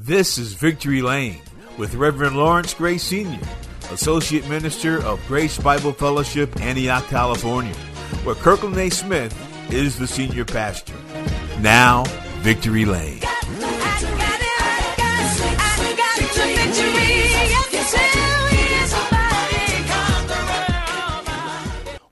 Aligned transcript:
This 0.00 0.38
is 0.38 0.52
Victory 0.52 1.02
Lane 1.02 1.40
with 1.76 1.96
Reverend 1.96 2.36
Lawrence 2.36 2.72
Gray 2.72 2.98
Sr., 2.98 3.44
Associate 3.90 4.48
Minister 4.48 5.04
of 5.04 5.20
Grace 5.26 5.58
Bible 5.58 5.92
Fellowship, 5.92 6.60
Antioch, 6.60 7.04
California, 7.08 7.74
where 8.22 8.36
Kirkland 8.36 8.76
A. 8.76 8.90
Smith 8.90 9.34
is 9.72 9.98
the 9.98 10.06
senior 10.06 10.44
pastor. 10.44 10.94
Now, 11.60 12.04
Victory 12.42 12.84
Lane. 12.84 13.20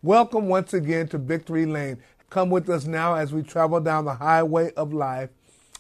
Welcome 0.03 0.49
once 0.49 0.75
again 0.75 1.07
to 1.09 1.19
Victory 1.19 1.67
Lane. 1.67 1.99
Come 2.31 2.51
with 2.51 2.69
us 2.69 2.85
now 2.85 3.15
as 3.15 3.33
we 3.33 3.45
travel 3.45 3.79
down 3.79 4.05
the 4.05 4.15
highway 4.15 4.73
of 4.73 4.93
life, 4.93 5.31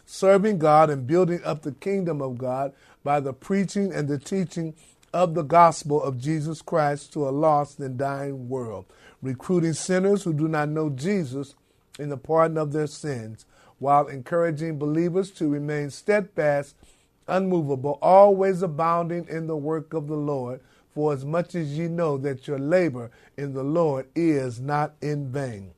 serving 0.06 0.58
God 0.58 0.88
and 0.88 1.06
building 1.06 1.40
up 1.44 1.62
the 1.62 1.72
kingdom 1.72 2.22
of 2.22 2.38
God 2.38 2.72
by 3.04 3.20
the 3.20 3.32
preaching 3.32 3.92
and 3.92 4.08
the 4.08 4.18
teaching 4.18 4.74
of 5.12 5.34
the 5.34 5.42
gospel 5.42 6.02
of 6.02 6.18
Jesus 6.18 6.62
Christ 6.62 7.12
to 7.12 7.28
a 7.28 7.30
lost 7.30 7.78
and 7.80 7.98
dying 7.98 8.48
world, 8.48 8.86
recruiting 9.20 9.72
sinners 9.72 10.22
who 10.22 10.32
do 10.32 10.48
not 10.48 10.68
know 10.68 10.88
Jesus 10.88 11.54
in 11.98 12.08
the 12.08 12.16
pardon 12.16 12.56
of 12.56 12.72
their 12.72 12.86
sins, 12.86 13.44
while 13.78 14.06
encouraging 14.06 14.78
believers 14.78 15.30
to 15.32 15.48
remain 15.48 15.90
steadfast, 15.90 16.76
unmovable, 17.28 17.98
always 18.00 18.62
abounding 18.62 19.26
in 19.28 19.46
the 19.46 19.56
work 19.56 19.92
of 19.92 20.06
the 20.06 20.16
Lord 20.16 20.60
for 20.96 21.12
as 21.12 21.26
much 21.26 21.54
as 21.54 21.76
ye 21.76 21.88
know 21.88 22.16
that 22.16 22.48
your 22.48 22.58
labor 22.58 23.10
in 23.36 23.52
the 23.52 23.62
Lord 23.62 24.06
is 24.14 24.58
not 24.58 24.94
in 25.02 25.30
vain. 25.30 25.72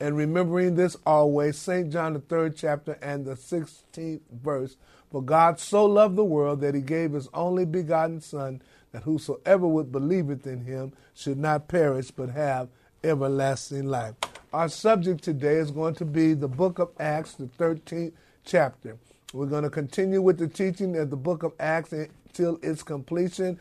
And 0.00 0.16
remembering 0.16 0.76
this 0.76 0.96
always, 1.04 1.58
St. 1.58 1.90
John, 1.90 2.12
the 2.12 2.20
third 2.20 2.56
chapter 2.56 2.98
and 3.02 3.24
the 3.24 3.34
16th 3.34 4.20
verse 4.30 4.76
For 5.10 5.22
God 5.22 5.58
so 5.58 5.84
loved 5.84 6.16
the 6.16 6.24
world 6.24 6.60
that 6.60 6.74
he 6.74 6.80
gave 6.80 7.12
his 7.12 7.28
only 7.34 7.64
begotten 7.64 8.20
Son, 8.20 8.62
that 8.92 9.02
whosoever 9.02 9.66
would 9.66 9.90
believeth 9.90 10.46
in 10.46 10.64
him 10.64 10.92
should 11.14 11.38
not 11.38 11.68
perish 11.68 12.10
but 12.10 12.30
have 12.30 12.68
everlasting 13.02 13.86
life. 13.86 14.14
Our 14.52 14.68
subject 14.68 15.22
today 15.22 15.56
is 15.56 15.70
going 15.70 15.94
to 15.96 16.04
be 16.04 16.32
the 16.32 16.48
book 16.48 16.78
of 16.78 16.90
Acts, 16.98 17.34
the 17.34 17.46
13th 17.46 18.12
chapter. 18.44 18.96
We're 19.32 19.46
going 19.46 19.64
to 19.64 19.70
continue 19.70 20.22
with 20.22 20.38
the 20.38 20.48
teaching 20.48 20.96
of 20.96 21.10
the 21.10 21.16
book 21.16 21.42
of 21.42 21.52
Acts 21.60 21.92
until 21.92 22.58
its 22.62 22.82
completion. 22.82 23.58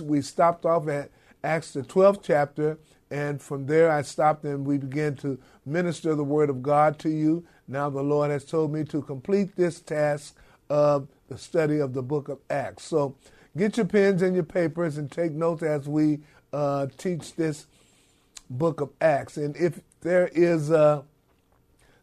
We 0.00 0.22
stopped 0.22 0.64
off 0.64 0.88
at 0.88 1.10
Acts 1.44 1.72
the 1.72 1.82
12th 1.82 2.20
chapter, 2.22 2.78
and 3.10 3.40
from 3.40 3.66
there 3.66 3.90
I 3.90 4.02
stopped 4.02 4.44
and 4.44 4.66
we 4.66 4.78
began 4.78 5.16
to 5.16 5.38
minister 5.66 6.14
the 6.14 6.24
word 6.24 6.50
of 6.50 6.62
God 6.62 6.98
to 7.00 7.10
you. 7.10 7.44
Now 7.68 7.90
the 7.90 8.02
Lord 8.02 8.30
has 8.30 8.44
told 8.44 8.72
me 8.72 8.84
to 8.84 9.02
complete 9.02 9.56
this 9.56 9.80
task 9.80 10.36
of 10.68 11.08
the 11.28 11.38
study 11.38 11.78
of 11.78 11.94
the 11.94 12.02
book 12.02 12.28
of 12.28 12.38
Acts. 12.48 12.84
So 12.84 13.16
get 13.56 13.76
your 13.76 13.86
pens 13.86 14.22
and 14.22 14.34
your 14.34 14.44
papers 14.44 14.98
and 14.98 15.10
take 15.10 15.32
notes 15.32 15.62
as 15.62 15.88
we 15.88 16.20
uh, 16.52 16.86
teach 16.96 17.34
this 17.34 17.66
book 18.48 18.80
of 18.80 18.90
Acts. 19.00 19.36
And 19.36 19.56
if 19.56 19.80
there 20.00 20.28
is 20.32 20.70
uh, 20.70 21.02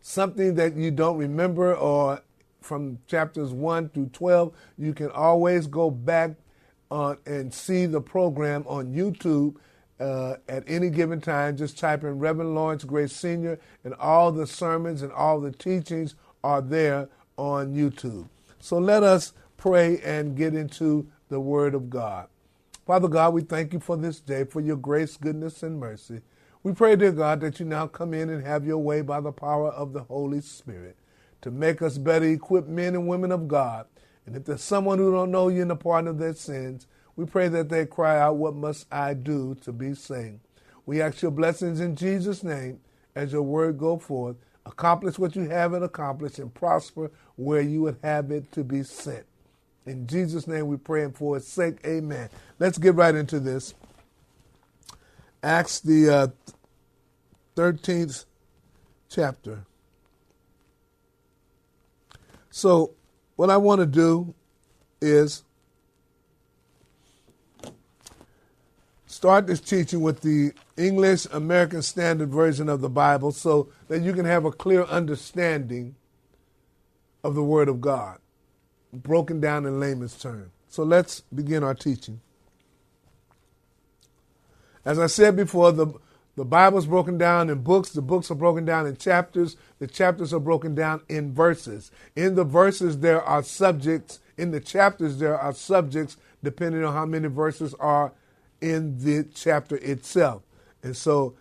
something 0.02 0.56
that 0.56 0.76
you 0.76 0.92
don't 0.92 1.18
remember 1.18 1.76
or 1.76 2.22
from 2.62 3.00
chapters 3.08 3.52
1 3.52 3.90
through 3.90 4.08
12. 4.08 4.54
You 4.78 4.94
can 4.94 5.10
always 5.12 5.68
go 5.68 5.90
back 5.90 6.32
on 6.92 7.18
and 7.26 7.54
see 7.54 7.86
the 7.86 8.02
program 8.02 8.64
on 8.68 8.94
YouTube 8.94 9.56
uh, 10.00 10.36
at 10.48 10.64
any 10.68 10.90
given 10.90 11.22
time. 11.22 11.58
Just 11.58 11.78
type 11.78 12.04
in 12.04 12.20
Reverend 12.20 12.56
Lawrence 12.56 12.84
Gray 12.84 13.08
Sr., 13.08 13.60
and 13.84 13.94
all 13.96 14.32
the 14.32 14.48
sermons 14.48 15.02
and 15.02 15.12
all 15.12 15.40
the 15.40 15.52
teachings 15.52 16.16
are 16.44 16.62
there 16.62 17.10
on 17.38 17.74
YouTube. 17.74 18.28
So 18.60 18.78
let 18.78 19.04
us 19.04 19.34
pray 19.58 20.00
and 20.00 20.36
get 20.36 20.54
into 20.54 21.08
the 21.30 21.40
Word 21.40 21.76
of 21.76 21.90
God. 21.90 22.28
Father 22.86 23.08
God, 23.08 23.34
we 23.34 23.42
thank 23.42 23.74
you 23.74 23.80
for 23.80 23.98
this 23.98 24.20
day, 24.20 24.46
for 24.46 24.62
your 24.62 24.78
grace, 24.78 25.18
goodness, 25.18 25.62
and 25.62 25.80
mercy. 25.80 26.22
We 26.64 26.74
pray, 26.74 26.96
dear 26.96 27.12
God, 27.12 27.42
that 27.42 27.60
you 27.60 27.66
now 27.66 27.88
come 27.88 28.14
in 28.14 28.30
and 28.30 28.46
have 28.46 28.66
your 28.66 28.78
way 28.78 29.02
by 29.02 29.20
the 29.20 29.32
power 29.32 29.70
of 29.70 29.94
the 29.94 30.04
Holy 30.04 30.42
Spirit 30.42 30.98
to 31.42 31.52
make 31.52 31.82
us 31.82 31.98
better 31.98 32.26
equipped 32.26 32.68
men 32.68 32.96
and 32.96 33.08
women 33.08 33.32
of 33.32 33.48
God. 33.48 33.86
And 34.26 34.36
if 34.36 34.46
there's 34.46 34.64
someone 34.64 35.00
who 35.00 35.12
don't 35.12 35.32
know 35.32 35.48
you 35.48 35.62
in 35.62 35.68
the 35.68 35.76
pardon 35.76 36.10
of 36.10 36.18
their 36.18 36.34
sins, 36.34 36.88
we 37.18 37.26
pray 37.26 37.50
that 37.50 37.70
they 37.70 37.86
cry 37.86 38.20
out, 38.20 38.38
What 38.38 38.56
must 38.56 38.86
I 38.94 39.14
do 39.16 39.56
to 39.62 39.74
be 39.74 39.94
saved? 39.96 40.40
We 40.86 41.02
ask 41.02 41.22
your 41.22 41.32
blessings 41.32 41.82
in 41.82 41.96
Jesus' 41.96 42.44
name 42.44 42.80
as 43.16 43.34
your 43.34 43.42
word 43.42 43.78
go 43.78 43.98
forth. 43.98 44.38
Accomplish 44.66 45.20
what 45.20 45.36
you 45.36 45.50
have 45.50 45.74
it 45.74 45.84
accomplished 45.84 46.40
and 46.40 46.54
prosper 46.54 47.12
where 47.36 47.62
you 47.62 47.82
would 47.82 47.98
have 48.04 48.32
it 48.32 48.52
to 48.54 48.64
be 48.64 48.84
sent. 48.84 49.26
In 49.86 50.06
Jesus' 50.08 50.48
name 50.48 50.68
we 50.68 50.78
pray 50.78 51.04
and 51.04 51.16
for 51.16 51.38
its 51.38 51.48
sake, 51.48 51.78
amen. 51.86 52.30
Let's 52.60 52.78
get 52.78 52.96
right 52.96 53.16
into 53.16 53.40
this. 53.40 53.74
Acts 55.42 55.80
the 55.80 56.10
uh, 56.10 56.28
13th 57.56 58.26
chapter. 59.10 59.66
So, 62.50 62.94
what 63.36 63.50
I 63.50 63.58
want 63.58 63.82
to 63.82 63.86
do 63.86 64.34
is 65.02 65.44
start 69.18 69.48
this 69.48 69.60
teaching 69.60 70.02
with 70.02 70.22
the 70.22 70.52
English 70.78 71.26
American 71.34 71.82
Standard 71.82 72.30
Version 72.30 72.70
of 72.70 72.82
the 72.82 72.90
Bible 72.90 73.32
so 73.32 73.68
that 73.88 74.04
you 74.04 74.14
can 74.14 74.26
have 74.26 74.46
a 74.46 74.52
clear 74.52 74.84
understanding 74.84 75.96
of 77.24 77.34
the 77.34 77.42
Word 77.42 77.68
of 77.68 77.82
God, 77.82 78.20
broken 78.94 79.40
down 79.40 79.66
in 79.66 79.80
layman's 79.80 80.16
terms. 80.16 80.52
So 80.70 80.84
let's 80.84 81.22
begin 81.34 81.64
our 81.64 81.74
teaching. 81.74 82.22
As 84.86 85.00
I 85.00 85.08
said 85.08 85.36
before, 85.36 85.72
the 85.72 85.88
the 86.36 86.46
Bible 86.46 86.78
is 86.78 86.86
broken 86.86 87.18
down 87.18 87.50
in 87.50 87.64
books. 87.64 87.90
The 87.90 88.04
books 88.04 88.30
are 88.30 88.36
broken 88.36 88.64
down 88.64 88.86
in 88.86 88.98
chapters. 88.98 89.58
The 89.80 89.88
chapters 89.88 90.32
are 90.32 90.40
broken 90.40 90.76
down 90.76 91.02
in 91.10 91.34
verses. 91.34 91.90
In 92.16 92.36
the 92.36 92.44
verses, 92.44 93.00
there 93.00 93.24
are 93.24 93.42
subjects. 93.42 94.20
In 94.38 94.52
the 94.52 94.60
chapters, 94.60 95.18
there 95.18 95.36
are 95.36 95.54
subjects 95.54 96.18
depending 96.44 96.84
on 96.84 96.94
how 96.94 97.08
many 97.08 97.28
verses 97.28 97.74
are 97.80 98.14
in 98.62 98.98
the 99.04 99.28
chapter 99.34 99.78
itself. 99.78 100.44
And 100.84 100.96
so, 100.96 101.36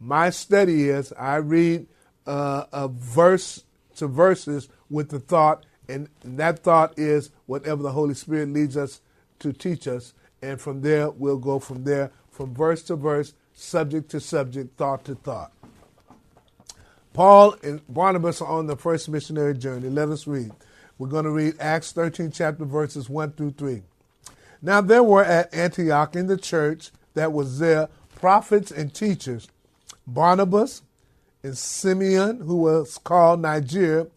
my 0.00 0.30
study 0.30 0.88
is 0.88 1.12
I 1.12 1.36
read 1.36 1.86
uh, 2.26 2.64
a 2.72 2.88
verse 2.88 3.64
to 3.96 4.06
verses 4.06 4.68
with 4.90 5.10
the 5.10 5.20
thought, 5.20 5.64
and 5.88 6.08
that 6.24 6.60
thought 6.60 6.98
is 6.98 7.30
whatever 7.46 7.82
the 7.82 7.92
Holy 7.92 8.14
Spirit 8.14 8.50
leads 8.50 8.76
us 8.76 9.00
to 9.38 9.52
teach 9.52 9.86
us. 9.86 10.14
And 10.42 10.60
from 10.60 10.82
there, 10.82 11.10
we'll 11.10 11.38
go 11.38 11.58
from 11.58 11.84
there, 11.84 12.10
from 12.30 12.54
verse 12.54 12.82
to 12.84 12.96
verse 12.96 13.34
subject 13.54 14.10
to 14.10 14.20
subject, 14.20 14.76
thought 14.76 15.04
to 15.04 15.14
thought. 15.14 15.52
Paul 17.12 17.54
and 17.62 17.80
Barnabas 17.88 18.42
are 18.42 18.48
on 18.48 18.66
the 18.66 18.76
first 18.76 19.08
missionary 19.08 19.56
journey. 19.56 19.88
Let 19.88 20.08
us 20.08 20.26
read. 20.26 20.50
We're 20.98 21.08
going 21.08 21.24
to 21.24 21.30
read 21.30 21.54
Acts 21.60 21.92
13, 21.92 22.32
chapter 22.32 22.64
verses 22.64 23.08
1 23.08 23.32
through 23.32 23.52
3. 23.52 23.82
Now 24.64 24.80
there 24.80 25.02
were 25.02 25.22
at 25.22 25.52
Antioch 25.52 26.16
in 26.16 26.26
the 26.26 26.38
church 26.38 26.90
that 27.12 27.34
was 27.34 27.58
there 27.58 27.90
prophets 28.16 28.70
and 28.70 28.94
teachers 28.94 29.46
Barnabas 30.06 30.80
and 31.42 31.56
Simeon, 31.56 32.40
who 32.40 32.56
was 32.56 32.96
called 32.96 33.40
Niger, 33.40 34.08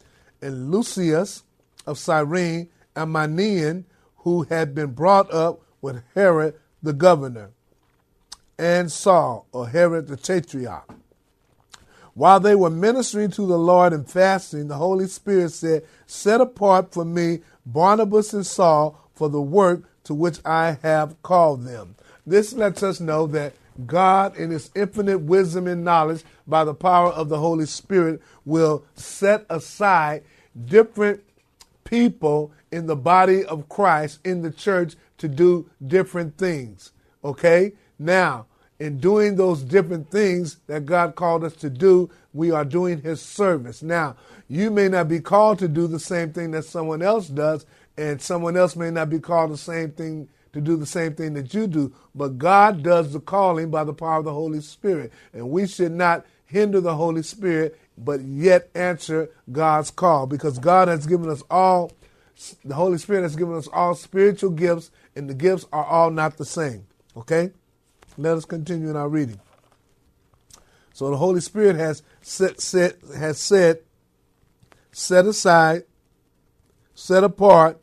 and 0.42 0.72
Lucius 0.72 1.44
of 1.86 2.00
Cyrene, 2.00 2.70
and 2.96 3.14
Manaen, 3.14 3.84
who 4.20 4.44
had 4.44 4.74
been 4.74 4.92
brought 4.92 5.34
up 5.34 5.60
with 5.82 6.02
Herod 6.16 6.56
the 6.82 6.94
governor 6.94 7.50
and 8.58 8.90
Saul, 8.90 9.48
or 9.52 9.68
Herod 9.68 10.08
the 10.08 10.16
Tetrarch. 10.16 10.90
While 12.14 12.40
they 12.40 12.56
were 12.56 12.70
ministering 12.70 13.32
to 13.32 13.46
the 13.46 13.60
Lord 13.60 13.92
and 13.92 14.10
fasting, 14.10 14.70
the 14.70 14.76
Holy 14.76 15.08
Spirit 15.08 15.52
said, 15.52 15.84
Set 16.06 16.40
apart 16.40 16.94
for 16.94 17.04
me 17.04 17.40
Barnabas 17.66 18.34
and 18.34 18.46
Saul 18.46 19.10
for 19.14 19.28
the 19.28 19.42
work 19.42 19.84
to 20.08 20.14
which 20.14 20.40
I 20.46 20.78
have 20.82 21.22
called 21.22 21.64
them. 21.64 21.96
This 22.26 22.54
lets 22.54 22.82
us 22.82 23.00
know 23.00 23.28
that 23.28 23.54
God, 23.86 24.36
in 24.38 24.50
His 24.50 24.72
infinite 24.74 25.20
wisdom 25.20 25.68
and 25.68 25.84
knowledge, 25.84 26.24
by 26.48 26.64
the 26.64 26.74
power 26.74 27.12
of 27.12 27.30
the 27.30 27.40
Holy 27.40 27.66
Spirit, 27.66 28.22
will 28.46 28.84
set 28.96 29.46
aside 29.50 30.24
different 30.66 31.22
people 31.84 32.52
in 32.72 32.88
the 32.88 32.96
body 32.96 33.46
of 33.46 33.70
Christ, 33.70 34.20
in 34.26 34.42
the 34.42 34.52
church, 34.52 34.96
to 35.20 35.28
do 35.28 35.70
different 35.86 36.38
things. 36.38 36.92
Okay? 37.24 37.74
Now, 38.00 38.48
in 38.80 39.00
doing 39.00 39.36
those 39.36 39.64
different 39.64 40.10
things 40.10 40.58
that 40.68 40.86
God 40.86 41.16
called 41.16 41.44
us 41.44 41.56
to 41.58 41.70
do, 41.70 42.10
we 42.34 42.52
are 42.52 42.66
doing 42.66 43.02
His 43.02 43.22
service. 43.22 43.82
Now, 43.82 44.16
you 44.48 44.72
may 44.72 44.88
not 44.88 45.10
be 45.10 45.20
called 45.20 45.60
to 45.60 45.68
do 45.68 45.88
the 45.88 46.00
same 46.00 46.32
thing 46.32 46.52
that 46.52 46.64
someone 46.64 47.02
else 47.02 47.28
does, 47.28 47.66
and 47.98 48.22
someone 48.22 48.56
else 48.56 48.76
may 48.76 48.92
not 48.92 49.10
be 49.10 49.20
called 49.20 49.52
the 49.52 49.58
same 49.58 49.92
thing 49.92 50.30
to 50.54 50.62
do 50.62 50.78
the 50.78 50.86
same 50.86 51.14
thing 51.14 51.34
that 51.34 51.54
you 51.54 51.68
do, 51.68 51.94
but 52.16 52.38
God 52.38 52.84
does 52.84 53.14
the 53.14 53.20
calling 53.20 53.70
by 53.70 53.84
the 53.84 53.94
power 53.94 54.20
of 54.20 54.26
the 54.26 54.34
Holy 54.34 54.62
Spirit. 54.62 55.12
And 55.34 55.50
we 55.50 55.68
should 55.68 55.92
not 55.92 56.26
hinder 56.46 56.82
the 56.82 56.96
Holy 56.96 57.24
Spirit, 57.24 57.80
but 57.98 58.22
yet 58.22 58.70
answer 58.74 59.30
God's 59.52 59.92
call 59.92 60.26
because 60.26 60.58
God 60.60 60.88
has 60.88 61.06
given 61.06 61.30
us 61.30 61.44
all, 61.50 61.92
the 62.64 62.76
Holy 62.76 62.98
Spirit 62.98 63.24
has 63.24 63.36
given 63.36 63.56
us 63.56 63.68
all 63.68 63.94
spiritual 63.96 64.52
gifts, 64.52 64.90
and 65.16 65.30
the 65.30 65.34
gifts 65.34 65.66
are 65.74 65.86
all 65.86 66.10
not 66.10 66.38
the 66.38 66.46
same. 66.46 66.88
Okay? 67.16 67.52
Let 68.18 68.38
us 68.38 68.46
continue 68.46 68.90
in 68.90 68.96
our 68.96 69.10
reading. 69.10 69.40
So 70.94 71.12
the 71.12 71.18
Holy 71.18 71.42
Spirit 71.42 71.76
has 71.76 72.02
set, 72.22 72.60
set, 72.60 72.96
has 73.16 73.38
said, 73.38 73.80
set 74.92 75.26
aside, 75.26 75.84
set 76.96 77.24
apart 77.24 77.80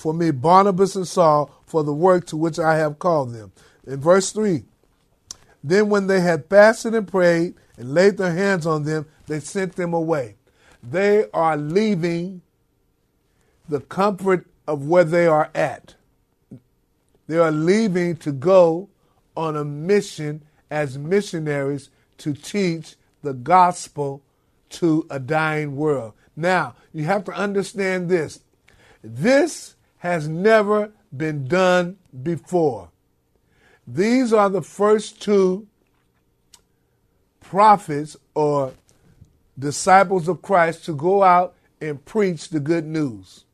for 0.00 0.14
me 0.14 0.30
Barnabas 0.30 0.96
and 0.96 1.06
Saul 1.06 1.54
for 1.66 1.84
the 1.84 1.92
work 1.92 2.26
to 2.28 2.36
which 2.36 2.58
I 2.58 2.78
have 2.78 2.98
called 2.98 3.34
them. 3.34 3.52
In 3.86 4.00
verse 4.00 4.32
3, 4.32 4.64
then 5.62 5.90
when 5.90 6.06
they 6.06 6.22
had 6.22 6.46
fasted 6.46 6.94
and 6.94 7.06
prayed 7.06 7.54
and 7.76 7.92
laid 7.92 8.16
their 8.16 8.32
hands 8.32 8.66
on 8.66 8.84
them, 8.84 9.04
they 9.26 9.40
sent 9.40 9.76
them 9.76 9.92
away. 9.92 10.36
They 10.82 11.26
are 11.34 11.58
leaving 11.58 12.40
the 13.68 13.80
comfort 13.80 14.46
of 14.66 14.86
where 14.86 15.04
they 15.04 15.26
are 15.26 15.50
at. 15.54 15.96
They 17.26 17.36
are 17.36 17.52
leaving 17.52 18.16
to 18.16 18.32
go 18.32 18.88
on 19.36 19.54
a 19.54 19.66
mission 19.66 20.42
as 20.70 20.96
missionaries 20.96 21.90
to 22.18 22.32
teach 22.32 22.96
the 23.22 23.34
gospel 23.34 24.22
to 24.70 25.06
a 25.10 25.18
dying 25.18 25.76
world. 25.76 26.14
Now, 26.34 26.74
you 26.94 27.04
have 27.04 27.24
to 27.24 27.32
understand 27.32 28.08
this. 28.08 28.40
This 29.04 29.74
has 30.00 30.28
never 30.28 30.92
been 31.14 31.46
done 31.46 31.96
before. 32.22 32.90
These 33.86 34.32
are 34.32 34.48
the 34.48 34.62
first 34.62 35.20
two 35.20 35.66
prophets 37.40 38.16
or 38.34 38.72
disciples 39.58 40.26
of 40.28 40.42
Christ 40.42 40.84
to 40.86 40.94
go 40.94 41.22
out 41.22 41.54
and 41.80 42.04
preach 42.04 42.48
the 42.48 42.60
good 42.60 42.86
news 42.86 43.44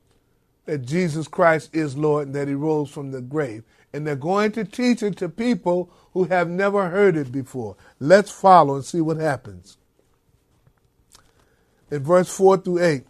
that 0.67 0.79
Jesus 0.79 1.27
Christ 1.27 1.75
is 1.75 1.97
Lord 1.97 2.29
and 2.29 2.35
that 2.37 2.49
he 2.49 2.55
rose 2.55 2.91
from 2.91 3.11
the 3.11 3.21
grave. 3.21 3.65
And 3.93 4.07
they're 4.07 4.17
going 4.17 4.53
to 4.53 4.65
teach 4.65 5.03
it 5.03 5.17
to 5.19 5.29
people 5.29 5.91
who 6.13 6.25
have 6.25 6.49
never 6.49 6.91
heard 6.91 7.17
it 7.17 7.33
before. 7.33 7.77
Let's 7.99 8.31
follow 8.31 8.77
and 8.77 8.85
see 8.85 9.01
what 9.01 9.17
happens. 9.17 9.79
In 11.91 12.03
verse 12.03 12.29
4 12.29 12.59
through 12.59 12.85
8. 12.85 13.07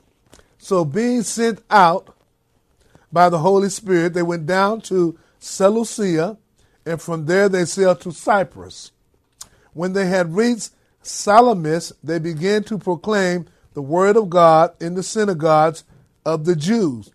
So, 0.58 0.84
being 0.84 1.22
sent 1.22 1.62
out 1.70 2.15
by 3.12 3.28
the 3.28 3.38
Holy 3.38 3.68
Spirit, 3.68 4.14
they 4.14 4.22
went 4.22 4.46
down 4.46 4.80
to 4.82 5.18
Seleucia, 5.38 6.38
and 6.84 7.00
from 7.00 7.26
there 7.26 7.48
they 7.48 7.64
sailed 7.64 8.00
to 8.02 8.12
Cyprus. 8.12 8.92
When 9.72 9.92
they 9.92 10.06
had 10.06 10.34
reached 10.34 10.70
Salamis, 11.02 11.92
they 12.02 12.18
began 12.18 12.64
to 12.64 12.78
proclaim 12.78 13.46
the 13.74 13.82
word 13.82 14.16
of 14.16 14.30
God 14.30 14.72
in 14.80 14.94
the 14.94 15.02
synagogues 15.02 15.84
of 16.24 16.44
the 16.44 16.56
Jews. 16.56 17.10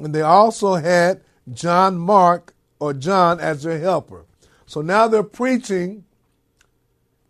And 0.00 0.14
they 0.14 0.22
also 0.22 0.74
had 0.74 1.20
John 1.52 1.98
Mark 1.98 2.54
or 2.78 2.94
John 2.94 3.38
as 3.38 3.62
their 3.62 3.78
helper. 3.78 4.24
So 4.66 4.80
now 4.80 5.08
they're 5.08 5.22
preaching 5.22 6.04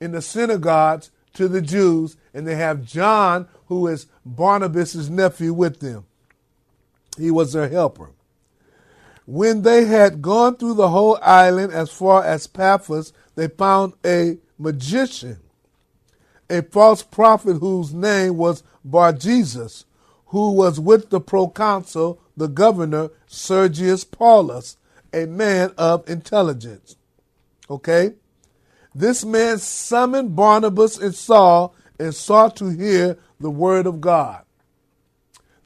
in 0.01 0.13
the 0.13 0.23
synagogues 0.23 1.11
to 1.35 1.49
the 1.49 1.61
Jews, 1.61 2.17
and 2.33 2.47
they 2.47 2.57
have 2.57 2.85
John, 2.85 3.49
who 3.67 3.87
is 3.87 4.07
Barnabas' 4.25 5.09
nephew, 5.09 5.53
with 5.53 5.81
them. 5.81 6.07
He 7.21 7.31
was 7.31 7.53
their 7.53 7.69
helper. 7.69 8.11
When 9.27 9.63
they 9.63 9.85
had 9.85 10.23
gone 10.23 10.57
through 10.57 10.75
the 10.75 10.89
whole 10.89 11.19
island 11.23 11.73
as 11.73 11.91
far 11.91 12.25
as 12.25 12.47
Paphos, 12.47 13.13
they 13.37 13.49
found 13.49 13.93
a 14.05 14.39
magician, 14.59 15.39
a 16.49 16.63
false 16.63 17.03
prophet 17.03 17.59
whose 17.59 17.95
name 17.95 18.37
was 18.37 18.65
Bar 18.85 19.13
Jesus, 19.13 19.85
who 20.27 20.53
was 20.53 20.81
with 20.81 21.11
the 21.11 21.21
proconsul, 21.21 22.21
the 22.37 22.49
governor 22.49 23.11
Sergius 23.27 24.03
Paulus, 24.05 24.77
a 25.13 25.27
man 25.27 25.73
of 25.79 26.09
intelligence. 26.09 26.97
Okay? 27.69 28.15
This 28.95 29.25
man 29.25 29.59
summoned 29.59 30.35
Barnabas 30.35 30.99
and 30.99 31.15
Saul 31.15 31.75
and 31.99 32.15
sought 32.15 32.57
to 32.57 32.71
hear 32.71 33.19
the 33.39 33.51
word 33.51 33.87
of 33.87 34.01
God. 34.01 34.45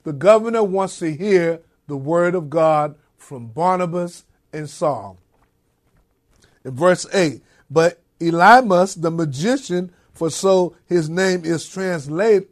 The 0.04 0.12
governor 0.12 0.62
wants 0.62 0.98
to 1.00 1.14
hear 1.14 1.60
the 1.86 1.96
word 1.96 2.34
of 2.34 2.48
God 2.48 2.94
from 3.16 3.48
Barnabas 3.48 4.24
and 4.52 4.68
Saul. 4.68 5.18
In 6.64 6.72
verse 6.72 7.06
8, 7.12 7.42
but 7.70 8.00
Elymas, 8.20 9.00
the 9.00 9.10
magician, 9.10 9.92
for 10.12 10.30
so 10.30 10.76
his 10.86 11.08
name 11.08 11.44
is 11.44 11.68
translated, 11.68 12.48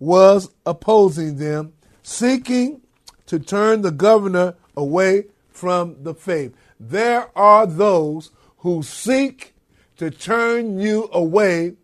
was 0.00 0.50
opposing 0.64 1.36
them, 1.36 1.72
seeking 2.02 2.80
to 3.26 3.38
turn 3.38 3.82
the 3.82 3.90
governor 3.90 4.54
away 4.76 5.26
from 5.50 6.02
the 6.02 6.14
faith. 6.14 6.54
There 6.80 7.36
are 7.36 7.66
those 7.66 8.30
who 8.58 8.82
seek 8.82 9.54
to 9.96 10.10
turn 10.10 10.78
you 10.78 11.08
away 11.12 11.74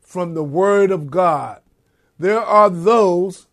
from 0.00 0.34
the 0.34 0.44
word 0.44 0.90
of 0.90 1.10
God. 1.10 1.60
There 2.18 2.40
are 2.40 2.70
those 2.70 3.46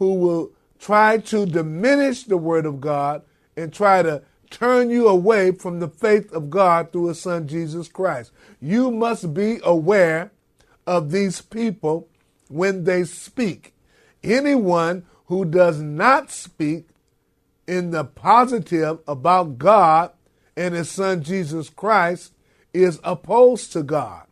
who 0.00 0.14
will 0.14 0.50
try 0.78 1.18
to 1.18 1.44
diminish 1.44 2.24
the 2.24 2.38
word 2.38 2.64
of 2.64 2.80
God 2.80 3.22
and 3.54 3.72
try 3.72 4.02
to 4.02 4.22
turn 4.48 4.88
you 4.88 5.06
away 5.06 5.52
from 5.52 5.78
the 5.78 5.88
faith 5.88 6.32
of 6.32 6.48
God 6.48 6.90
through 6.90 7.08
his 7.08 7.20
son 7.20 7.46
Jesus 7.46 7.86
Christ. 7.86 8.32
You 8.62 8.90
must 8.90 9.34
be 9.34 9.60
aware 9.62 10.32
of 10.86 11.10
these 11.10 11.42
people 11.42 12.08
when 12.48 12.84
they 12.84 13.04
speak. 13.04 13.74
Anyone 14.24 15.04
who 15.26 15.44
does 15.44 15.80
not 15.82 16.30
speak 16.30 16.88
in 17.66 17.90
the 17.90 18.04
positive 18.04 19.00
about 19.06 19.58
God 19.58 20.12
and 20.56 20.74
his 20.74 20.90
son 20.90 21.22
Jesus 21.22 21.68
Christ 21.68 22.32
is 22.72 22.98
opposed 23.04 23.70
to 23.74 23.82
God. 23.82 24.26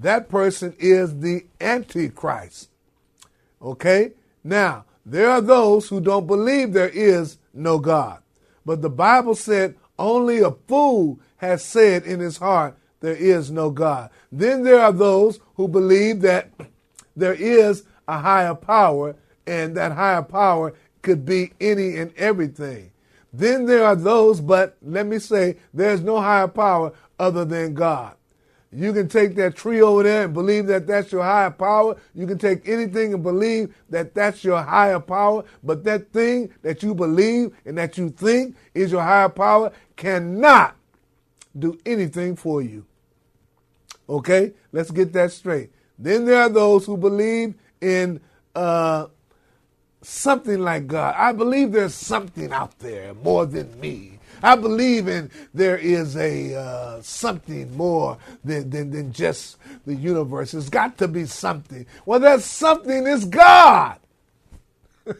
That 0.00 0.28
person 0.28 0.74
is 0.80 1.20
the 1.20 1.46
Antichrist. 1.60 2.70
Okay? 3.62 4.14
Now, 4.42 4.84
there 5.04 5.30
are 5.30 5.40
those 5.40 5.88
who 5.88 6.00
don't 6.00 6.26
believe 6.26 6.72
there 6.72 6.88
is 6.88 7.38
no 7.52 7.78
God. 7.78 8.22
But 8.64 8.82
the 8.82 8.90
Bible 8.90 9.34
said 9.34 9.76
only 9.98 10.40
a 10.40 10.52
fool 10.52 11.20
has 11.36 11.64
said 11.64 12.04
in 12.04 12.20
his 12.20 12.38
heart 12.38 12.76
there 13.00 13.16
is 13.16 13.50
no 13.50 13.70
God. 13.70 14.10
Then 14.30 14.62
there 14.62 14.80
are 14.80 14.92
those 14.92 15.40
who 15.56 15.68
believe 15.68 16.20
that 16.20 16.50
there 17.16 17.34
is 17.34 17.84
a 18.06 18.18
higher 18.18 18.54
power 18.54 19.16
and 19.46 19.76
that 19.76 19.92
higher 19.92 20.22
power 20.22 20.74
could 21.02 21.24
be 21.24 21.52
any 21.60 21.96
and 21.96 22.14
everything. 22.16 22.92
Then 23.32 23.66
there 23.66 23.84
are 23.84 23.96
those, 23.96 24.40
but 24.40 24.76
let 24.82 25.06
me 25.06 25.18
say, 25.18 25.56
there's 25.74 26.02
no 26.02 26.20
higher 26.20 26.48
power 26.48 26.92
other 27.18 27.44
than 27.44 27.74
God. 27.74 28.14
You 28.74 28.94
can 28.94 29.06
take 29.06 29.34
that 29.36 29.54
tree 29.54 29.82
over 29.82 30.02
there 30.02 30.24
and 30.24 30.32
believe 30.32 30.66
that 30.68 30.86
that's 30.86 31.12
your 31.12 31.22
higher 31.22 31.50
power. 31.50 31.96
You 32.14 32.26
can 32.26 32.38
take 32.38 32.66
anything 32.66 33.12
and 33.12 33.22
believe 33.22 33.74
that 33.90 34.14
that's 34.14 34.42
your 34.42 34.62
higher 34.62 34.98
power. 34.98 35.44
But 35.62 35.84
that 35.84 36.10
thing 36.10 36.52
that 36.62 36.82
you 36.82 36.94
believe 36.94 37.54
and 37.66 37.76
that 37.76 37.98
you 37.98 38.08
think 38.08 38.56
is 38.74 38.90
your 38.90 39.02
higher 39.02 39.28
power 39.28 39.72
cannot 39.96 40.74
do 41.58 41.78
anything 41.84 42.34
for 42.34 42.62
you. 42.62 42.86
Okay? 44.08 44.52
Let's 44.72 44.90
get 44.90 45.12
that 45.12 45.32
straight. 45.32 45.70
Then 45.98 46.24
there 46.24 46.40
are 46.40 46.48
those 46.48 46.86
who 46.86 46.96
believe 46.96 47.54
in 47.82 48.20
uh, 48.54 49.06
something 50.00 50.60
like 50.60 50.86
God. 50.86 51.14
I 51.18 51.32
believe 51.32 51.72
there's 51.72 51.94
something 51.94 52.52
out 52.52 52.78
there 52.78 53.12
more 53.14 53.44
than 53.44 53.78
me. 53.78 54.18
I 54.42 54.56
believe 54.56 55.08
in 55.08 55.30
there 55.54 55.76
is 55.76 56.16
a 56.16 56.54
uh, 56.54 57.02
something 57.02 57.76
more 57.76 58.18
than, 58.44 58.70
than, 58.70 58.90
than 58.90 59.12
just 59.12 59.58
the 59.86 59.94
universe. 59.94 60.52
There's 60.52 60.68
got 60.68 60.98
to 60.98 61.08
be 61.08 61.26
something. 61.26 61.86
Well, 62.04 62.20
that 62.20 62.42
something 62.42 63.06
is 63.06 63.24
God. 63.24 63.98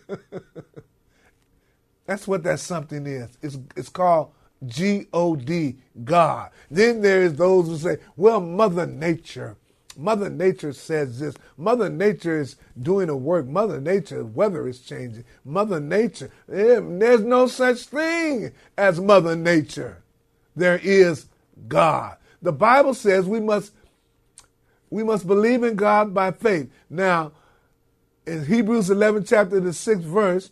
That's 2.06 2.26
what 2.26 2.42
that 2.44 2.60
something 2.60 3.06
is. 3.06 3.28
It's, 3.42 3.58
it's 3.76 3.88
called 3.88 4.32
G 4.66 5.06
O 5.12 5.36
D, 5.36 5.76
God. 6.04 6.50
Then 6.70 7.00
there 7.00 7.22
is 7.22 7.34
those 7.34 7.66
who 7.66 7.76
say, 7.78 7.98
well, 8.16 8.40
Mother 8.40 8.86
Nature 8.86 9.56
Mother 9.96 10.30
Nature 10.30 10.72
says 10.72 11.18
this. 11.18 11.34
Mother 11.56 11.88
Nature 11.88 12.40
is 12.40 12.56
doing 12.80 13.08
a 13.08 13.16
work. 13.16 13.46
Mother 13.46 13.80
Nature, 13.80 14.24
weather 14.24 14.66
is 14.68 14.80
changing. 14.80 15.24
Mother 15.44 15.80
Nature, 15.80 16.30
eh, 16.50 16.80
there's 16.82 17.22
no 17.22 17.46
such 17.46 17.84
thing 17.84 18.52
as 18.76 19.00
Mother 19.00 19.36
Nature. 19.36 20.02
There 20.56 20.80
is 20.82 21.26
God. 21.68 22.16
The 22.40 22.52
Bible 22.52 22.94
says 22.94 23.26
we 23.26 23.40
must 23.40 23.72
we 24.90 25.02
must 25.04 25.26
believe 25.26 25.62
in 25.62 25.76
God 25.76 26.12
by 26.12 26.32
faith. 26.32 26.70
Now, 26.90 27.32
in 28.26 28.44
Hebrews 28.44 28.90
11 28.90 29.24
chapter 29.24 29.58
the 29.58 29.70
6th 29.70 30.02
verse, 30.02 30.50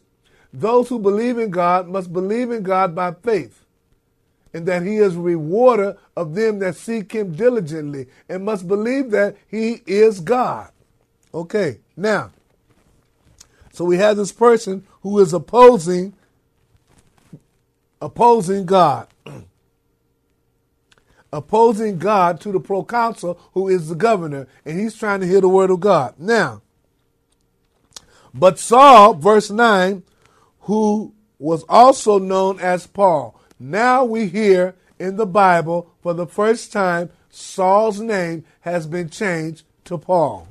those 0.52 0.88
who 0.88 0.98
believe 0.98 1.38
in 1.38 1.50
God 1.50 1.88
must 1.88 2.12
believe 2.12 2.50
in 2.50 2.62
God 2.62 2.94
by 2.94 3.12
faith 3.12 3.59
and 4.52 4.66
that 4.66 4.82
he 4.82 4.96
is 4.96 5.14
rewarder 5.14 5.96
of 6.16 6.34
them 6.34 6.58
that 6.58 6.76
seek 6.76 7.12
him 7.12 7.32
diligently 7.32 8.06
and 8.28 8.44
must 8.44 8.66
believe 8.66 9.10
that 9.10 9.36
he 9.48 9.82
is 9.86 10.20
God. 10.20 10.70
Okay, 11.32 11.78
now, 11.96 12.32
so 13.72 13.84
we 13.84 13.96
have 13.98 14.16
this 14.16 14.32
person 14.32 14.86
who 15.02 15.18
is 15.20 15.32
opposing 15.32 16.14
opposing 18.00 18.66
God. 18.66 19.08
opposing 21.32 21.98
God 21.98 22.40
to 22.40 22.52
the 22.52 22.60
proconsul 22.60 23.38
who 23.52 23.68
is 23.68 23.88
the 23.88 23.94
governor, 23.94 24.48
and 24.64 24.78
he's 24.78 24.96
trying 24.96 25.20
to 25.20 25.26
hear 25.26 25.40
the 25.40 25.48
word 25.48 25.70
of 25.70 25.80
God. 25.80 26.14
Now, 26.18 26.62
but 28.34 28.58
Saul, 28.58 29.14
verse 29.14 29.50
9, 29.50 30.02
who 30.60 31.14
was 31.38 31.64
also 31.68 32.18
known 32.18 32.60
as 32.60 32.86
Paul, 32.86 33.39
now 33.60 34.04
we 34.04 34.26
hear 34.26 34.74
in 34.98 35.16
the 35.16 35.26
Bible 35.26 35.92
for 36.02 36.14
the 36.14 36.26
first 36.26 36.72
time 36.72 37.10
Saul's 37.28 38.00
name 38.00 38.44
has 38.60 38.86
been 38.86 39.10
changed 39.10 39.64
to 39.84 39.98
Paul. 39.98 40.48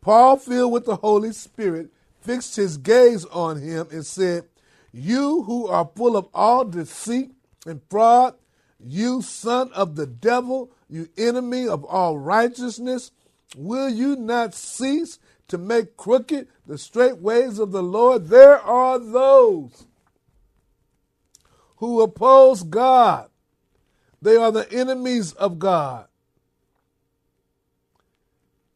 Paul, 0.00 0.36
filled 0.36 0.72
with 0.72 0.84
the 0.84 0.96
Holy 0.96 1.32
Spirit, 1.32 1.88
fixed 2.20 2.54
his 2.54 2.76
gaze 2.76 3.24
on 3.26 3.60
him 3.60 3.88
and 3.90 4.06
said, 4.06 4.44
You 4.92 5.42
who 5.42 5.66
are 5.66 5.90
full 5.96 6.16
of 6.16 6.28
all 6.32 6.64
deceit 6.64 7.32
and 7.66 7.80
fraud, 7.90 8.34
you 8.78 9.20
son 9.20 9.72
of 9.72 9.96
the 9.96 10.06
devil, 10.06 10.70
you 10.88 11.08
enemy 11.18 11.66
of 11.66 11.84
all 11.84 12.16
righteousness, 12.18 13.10
will 13.56 13.88
you 13.88 14.14
not 14.14 14.54
cease 14.54 15.18
to 15.48 15.58
make 15.58 15.96
crooked 15.96 16.46
the 16.66 16.78
straight 16.78 17.18
ways 17.18 17.58
of 17.58 17.72
the 17.72 17.82
Lord? 17.82 18.28
There 18.28 18.60
are 18.60 18.98
those 18.98 19.86
who 21.76 22.02
oppose 22.02 22.62
God. 22.62 23.28
They 24.22 24.36
are 24.36 24.50
the 24.50 24.70
enemies 24.72 25.32
of 25.34 25.58
God. 25.58 26.06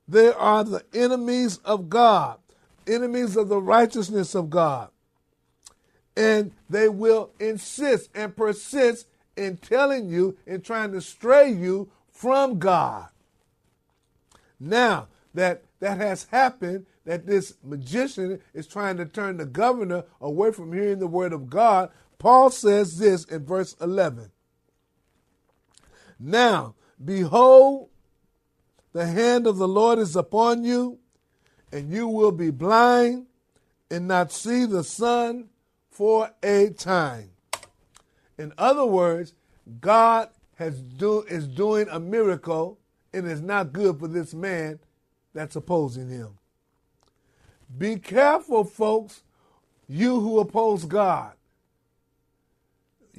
They 0.06 0.32
are 0.32 0.64
the 0.64 0.84
enemies 0.92 1.58
of 1.58 1.88
God, 1.88 2.38
enemies 2.86 3.36
of 3.36 3.48
the 3.48 3.60
righteousness 3.60 4.34
of 4.34 4.50
God. 4.50 4.90
And 6.16 6.52
they 6.68 6.88
will 6.88 7.30
insist 7.38 8.10
and 8.14 8.36
persist 8.36 9.06
in 9.36 9.56
telling 9.56 10.08
you 10.08 10.36
and 10.46 10.64
trying 10.64 10.92
to 10.92 11.00
stray 11.00 11.50
you 11.50 11.90
from 12.12 12.58
God. 12.58 13.08
Now 14.58 15.08
that 15.32 15.62
that 15.78 15.98
has 15.98 16.24
happened, 16.24 16.86
that 17.06 17.26
this 17.26 17.54
magician 17.64 18.40
is 18.52 18.66
trying 18.66 18.96
to 18.98 19.06
turn 19.06 19.38
the 19.38 19.46
governor 19.46 20.04
away 20.20 20.52
from 20.52 20.72
hearing 20.72 20.98
the 20.98 21.06
word 21.06 21.32
of 21.32 21.48
God, 21.48 21.90
Paul 22.20 22.50
says 22.50 22.98
this 22.98 23.24
in 23.24 23.46
verse 23.46 23.74
11 23.80 24.30
Now, 26.20 26.74
behold, 27.02 27.88
the 28.92 29.06
hand 29.06 29.46
of 29.46 29.56
the 29.56 29.66
Lord 29.66 29.98
is 29.98 30.14
upon 30.14 30.62
you, 30.62 30.98
and 31.72 31.90
you 31.90 32.06
will 32.06 32.30
be 32.30 32.50
blind 32.50 33.26
and 33.90 34.06
not 34.06 34.32
see 34.32 34.66
the 34.66 34.84
sun 34.84 35.48
for 35.90 36.30
a 36.42 36.68
time. 36.70 37.30
In 38.38 38.52
other 38.58 38.84
words, 38.84 39.32
God 39.80 40.28
has 40.56 40.82
do, 40.82 41.22
is 41.22 41.48
doing 41.48 41.88
a 41.90 41.98
miracle 41.98 42.78
and 43.14 43.26
it's 43.26 43.40
not 43.40 43.72
good 43.72 43.98
for 43.98 44.08
this 44.08 44.34
man 44.34 44.78
that's 45.32 45.56
opposing 45.56 46.10
him. 46.10 46.38
Be 47.78 47.96
careful, 47.96 48.64
folks, 48.64 49.22
you 49.88 50.20
who 50.20 50.38
oppose 50.38 50.84
God. 50.84 51.32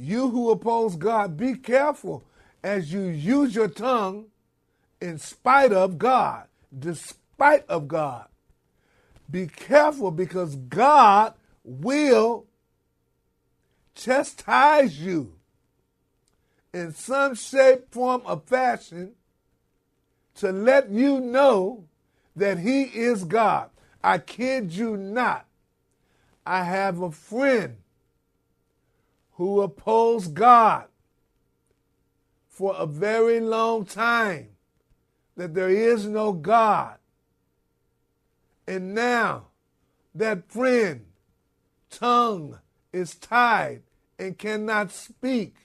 You 0.01 0.29
who 0.29 0.49
oppose 0.49 0.95
God, 0.95 1.37
be 1.37 1.53
careful 1.53 2.25
as 2.63 2.91
you 2.91 3.01
use 3.01 3.53
your 3.53 3.67
tongue 3.67 4.25
in 4.99 5.19
spite 5.19 5.71
of 5.71 5.99
God, 5.99 6.47
despite 6.77 7.67
of 7.69 7.87
God. 7.87 8.25
Be 9.29 9.45
careful 9.45 10.09
because 10.09 10.55
God 10.55 11.35
will 11.63 12.47
chastise 13.93 14.99
you 14.99 15.33
in 16.73 16.93
some 16.93 17.35
shape, 17.35 17.93
form, 17.93 18.23
or 18.25 18.41
fashion 18.43 19.11
to 20.33 20.51
let 20.51 20.89
you 20.89 21.19
know 21.19 21.85
that 22.35 22.57
He 22.57 22.85
is 22.85 23.23
God. 23.23 23.69
I 24.03 24.17
kid 24.17 24.73
you 24.73 24.97
not. 24.97 25.45
I 26.43 26.63
have 26.63 27.03
a 27.03 27.11
friend 27.11 27.77
who 29.41 29.61
opposed 29.61 30.35
God 30.35 30.85
for 32.47 32.75
a 32.75 32.85
very 32.85 33.39
long 33.39 33.85
time, 33.85 34.49
that 35.35 35.55
there 35.55 35.71
is 35.71 36.05
no 36.05 36.31
God. 36.31 36.99
And 38.67 38.93
now 38.93 39.47
that 40.13 40.47
friend 40.51 41.07
tongue 41.89 42.59
is 42.93 43.15
tied 43.15 43.81
and 44.19 44.37
cannot 44.37 44.91
speak. 44.91 45.55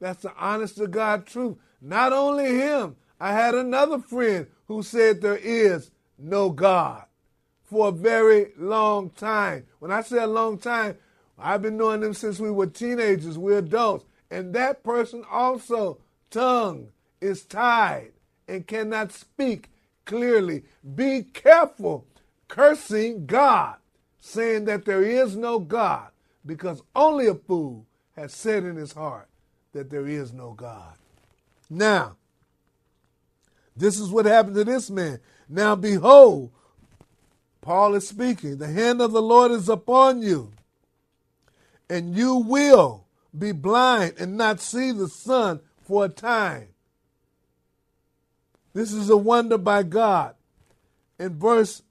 That's 0.00 0.22
the 0.22 0.34
honest 0.36 0.78
to 0.78 0.88
God 0.88 1.26
truth. 1.26 1.58
Not 1.80 2.12
only 2.12 2.56
him, 2.56 2.96
I 3.20 3.34
had 3.34 3.54
another 3.54 4.00
friend 4.00 4.48
who 4.66 4.82
said 4.82 5.20
there 5.20 5.36
is 5.36 5.92
no 6.18 6.50
God 6.50 7.04
for 7.62 7.90
a 7.90 7.92
very 7.92 8.48
long 8.58 9.10
time. 9.10 9.66
When 9.78 9.92
I 9.92 10.02
say 10.02 10.18
a 10.18 10.26
long 10.26 10.58
time, 10.58 10.96
I've 11.38 11.62
been 11.62 11.76
knowing 11.76 12.00
them 12.00 12.14
since 12.14 12.40
we 12.40 12.50
were 12.50 12.66
teenagers, 12.66 13.38
we're 13.38 13.58
adults. 13.58 14.04
And 14.30 14.54
that 14.54 14.82
person 14.82 15.24
also, 15.30 15.98
tongue 16.30 16.88
is 17.20 17.44
tied 17.44 18.12
and 18.46 18.66
cannot 18.66 19.12
speak 19.12 19.70
clearly. 20.04 20.64
Be 20.94 21.22
careful 21.22 22.06
cursing 22.48 23.26
God, 23.26 23.76
saying 24.20 24.64
that 24.64 24.84
there 24.84 25.02
is 25.02 25.36
no 25.36 25.58
God, 25.58 26.08
because 26.44 26.82
only 26.96 27.26
a 27.26 27.34
fool 27.34 27.86
has 28.16 28.32
said 28.32 28.64
in 28.64 28.76
his 28.76 28.92
heart 28.92 29.28
that 29.72 29.90
there 29.90 30.08
is 30.08 30.32
no 30.32 30.52
God. 30.52 30.94
Now, 31.70 32.16
this 33.76 34.00
is 34.00 34.08
what 34.08 34.26
happened 34.26 34.56
to 34.56 34.64
this 34.64 34.90
man. 34.90 35.20
Now, 35.48 35.76
behold, 35.76 36.50
Paul 37.60 37.94
is 37.94 38.08
speaking, 38.08 38.56
the 38.56 38.66
hand 38.66 39.00
of 39.00 39.12
the 39.12 39.22
Lord 39.22 39.52
is 39.52 39.68
upon 39.68 40.22
you 40.22 40.52
and 41.88 42.16
you 42.16 42.36
will 42.36 43.06
be 43.36 43.52
blind 43.52 44.14
and 44.18 44.36
not 44.36 44.60
see 44.60 44.92
the 44.92 45.08
sun 45.08 45.60
for 45.82 46.04
a 46.06 46.08
time. 46.08 46.68
This 48.74 48.92
is 48.92 49.10
a 49.10 49.16
wonder 49.16 49.58
by 49.58 49.82
God. 49.82 50.34
In 51.18 51.38
verse, 51.38 51.82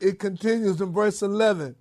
it 0.00 0.18
continues 0.18 0.80
in 0.80 0.92
verse 0.92 1.22
11. 1.22 1.76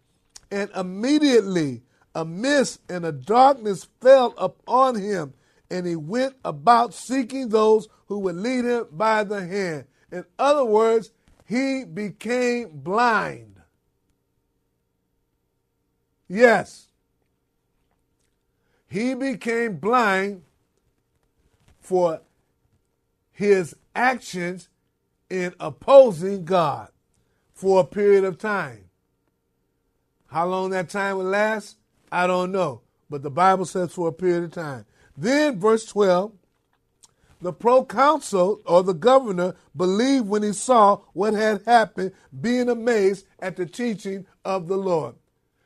And 0.51 0.70
immediately 0.75 1.82
a 2.15 2.24
mist 2.24 2.80
and 2.88 3.06
a 3.06 3.12
darkness 3.12 3.88
fell 4.00 4.34
upon 4.38 4.96
him, 4.96 5.34
and 5.70 5.88
he 5.88 5.96
went 5.96 6.36
about 6.46 6.94
seeking 6.94 7.50
those 7.50 7.88
who 8.06 8.20
would 8.20 8.36
lead 8.36 8.65
him 8.65 8.86
by 8.92 9.24
the 9.24 9.46
hand. 9.46 9.86
In 10.12 10.24
other 10.38 10.63
words, 10.63 11.12
he 11.46 11.86
became 11.86 12.70
blind. 12.74 13.60
Yes, 16.27 16.88
he 18.93 19.15
became 19.15 19.77
blind 19.77 20.43
for 21.81 22.21
his 23.31 23.75
actions 23.95 24.69
in 25.31 25.51
opposing 25.59 26.45
God 26.45 26.89
for 27.55 27.79
a 27.79 27.85
period 27.85 28.23
of 28.23 28.38
time. 28.38 28.83
How 30.27 30.45
long 30.45 30.69
that 30.69 30.89
time 30.89 31.17
would 31.17 31.25
last, 31.25 31.77
I 32.12 32.27
don't 32.27 32.51
know. 32.51 32.81
But 33.09 33.23
the 33.23 33.31
Bible 33.31 33.65
says 33.65 33.91
for 33.91 34.09
a 34.09 34.13
period 34.13 34.43
of 34.43 34.51
time. 34.51 34.85
Then, 35.17 35.59
verse 35.59 35.85
12, 35.85 36.31
the 37.41 37.51
proconsul 37.51 38.62
or 38.63 38.83
the 38.83 38.93
governor 38.93 39.55
believed 39.75 40.27
when 40.27 40.43
he 40.43 40.53
saw 40.53 40.97
what 41.13 41.33
had 41.33 41.63
happened, 41.65 42.12
being 42.39 42.69
amazed 42.69 43.25
at 43.39 43.55
the 43.55 43.65
teaching 43.65 44.27
of 44.45 44.67
the 44.67 44.77
Lord. 44.77 45.15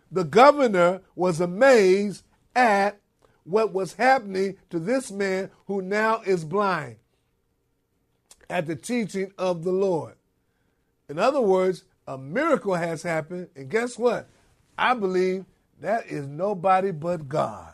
The 0.09 0.23
governor 0.23 1.01
was 1.13 1.41
amazed 1.41 2.23
at 2.55 3.01
what 3.47 3.73
was 3.73 3.93
happening 3.93 4.57
to 4.69 4.79
this 4.79 5.11
man 5.11 5.49
who 5.67 5.81
now 5.81 6.21
is 6.25 6.45
blind. 6.45 6.97
at 8.49 8.65
the 8.67 8.75
teaching 8.75 9.31
of 9.37 9.63
the 9.63 9.71
Lord. 9.71 10.15
In 11.09 11.19
other 11.19 11.41
words, 11.41 11.83
a 12.07 12.17
miracle 12.17 12.75
has 12.75 13.03
happened, 13.03 13.49
and 13.55 13.69
guess 13.69 13.97
what? 13.97 14.29
I 14.77 14.93
believe 14.93 15.45
that 15.81 16.07
is 16.07 16.27
nobody 16.27 16.91
but 16.91 17.27
God. 17.27 17.73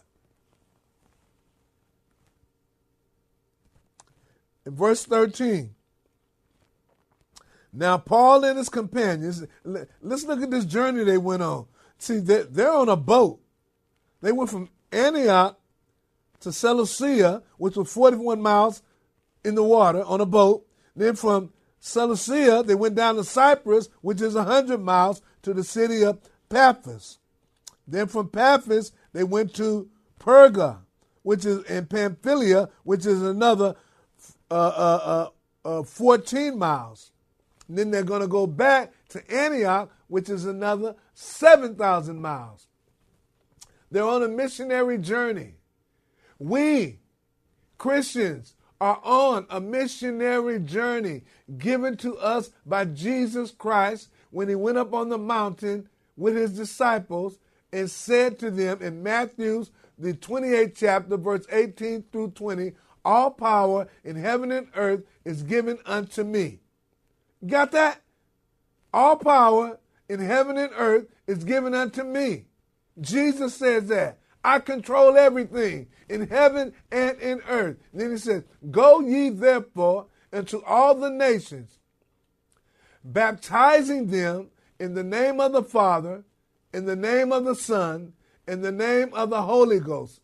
In 4.65 4.75
verse 4.75 5.06
13, 5.06 5.74
now 7.74 7.98
Paul 7.98 8.46
and 8.46 8.58
his 8.58 8.70
companions, 8.70 9.46
let's 9.63 10.24
look 10.25 10.42
at 10.42 10.51
this 10.51 10.65
journey 10.65 11.03
they 11.03 11.18
went 11.18 11.44
on. 11.44 11.65
See, 11.98 12.20
they're 12.20 12.72
on 12.72 12.89
a 12.89 12.96
boat. 12.96 13.39
They 14.22 14.32
went 14.32 14.50
from 14.50 14.70
Antioch 14.92 15.60
to 16.43 16.51
Seleucia, 16.51 17.43
which 17.57 17.75
was 17.75 17.91
41 17.91 18.41
miles 18.41 18.81
in 19.43 19.55
the 19.55 19.63
water 19.63 20.03
on 20.03 20.21
a 20.21 20.25
boat. 20.25 20.65
Then 20.95 21.15
from 21.15 21.51
Seleucia, 21.79 22.63
they 22.65 22.75
went 22.75 22.95
down 22.95 23.15
to 23.15 23.23
Cyprus, 23.23 23.89
which 24.01 24.21
is 24.21 24.35
100 24.35 24.79
miles, 24.79 25.21
to 25.41 25.53
the 25.53 25.63
city 25.63 26.03
of 26.03 26.19
Paphos. 26.50 27.17
Then 27.88 28.07
from 28.07 28.29
Paphos, 28.29 28.91
they 29.12 29.23
went 29.23 29.53
to 29.55 29.89
Perga, 30.19 30.79
which 31.23 31.45
is 31.45 31.63
in 31.65 31.88
Pamphylia, 31.88 32.69
which 32.83 33.05
is 33.05 33.21
another 33.21 33.75
uh, 34.50 34.53
uh, 34.53 35.29
uh, 35.65 35.79
uh 35.79 35.83
14 35.83 36.57
miles. 36.57 37.12
And 37.67 37.77
then 37.77 37.91
they're 37.91 38.03
going 38.03 38.21
to 38.21 38.27
go 38.27 38.47
back 38.47 38.93
to 39.09 39.33
Antioch, 39.33 39.89
which 40.07 40.29
is 40.29 40.45
another 40.45 40.95
7,000 41.13 42.21
miles. 42.21 42.67
They're 43.91 44.03
on 44.03 44.23
a 44.23 44.27
missionary 44.27 44.97
journey. 44.97 45.55
We, 46.40 47.00
Christians, 47.78 48.56
are 48.82 49.00
on 49.04 49.46
a 49.50 49.62
missionary 49.62 50.60
journey 50.60 51.24
given 51.58 51.96
to 51.98 52.18
us 52.18 52.52
by 52.66 52.86
Jesus 52.86 53.52
Christ 53.52 54.10
when 54.32 54.50
he 54.50 54.56
went 54.56 54.78
up 54.78 54.94
on 54.94 55.10
the 55.10 55.18
mountain 55.18 55.88
with 56.18 56.36
his 56.36 56.52
disciples 56.52 57.38
and 57.72 57.90
said 57.90 58.40
to 58.40 58.52
them 58.52 58.82
in 58.82 59.02
Matthew's 59.02 59.72
the 59.98 60.13
28th 60.13 60.75
chapter, 60.75 61.18
verse 61.18 61.46
18 61.52 62.04
through 62.12 62.32
20, 62.32 62.74
all 63.06 63.32
power 63.32 63.88
in 64.04 64.16
heaven 64.16 64.52
and 64.52 64.68
earth 64.75 65.04
is 65.24 65.44
given 65.44 65.78
unto 65.86 66.24
me. 66.24 66.60
Got 67.46 67.72
that? 67.72 68.02
All 68.94 69.18
power 69.18 69.80
in 70.10 70.20
heaven 70.20 70.58
and 70.58 70.72
earth 70.75 71.08
is 71.28 71.44
given 71.44 71.74
unto 71.74 72.04
me. 72.04 72.46
Jesus 73.00 73.56
says 73.56 73.88
that. 73.88 74.20
I 74.43 74.59
control 74.59 75.17
everything 75.17 75.88
in 76.09 76.27
heaven 76.27 76.73
and 76.91 77.19
in 77.19 77.41
earth. 77.47 77.77
And 77.91 78.01
then 78.01 78.12
he 78.12 78.17
says, 78.17 78.43
Go 78.69 79.00
ye 79.00 79.29
therefore 79.29 80.07
into 80.31 80.63
all 80.63 80.95
the 80.95 81.09
nations, 81.09 81.79
baptizing 83.03 84.07
them 84.07 84.50
in 84.79 84.95
the 84.95 85.03
name 85.03 85.39
of 85.39 85.53
the 85.53 85.63
Father, 85.63 86.23
in 86.73 86.85
the 86.85 86.95
name 86.95 87.31
of 87.31 87.45
the 87.45 87.55
Son, 87.55 88.13
in 88.47 88.62
the 88.62 88.71
name 88.71 89.13
of 89.13 89.29
the 89.29 89.43
Holy 89.43 89.79
Ghost, 89.79 90.19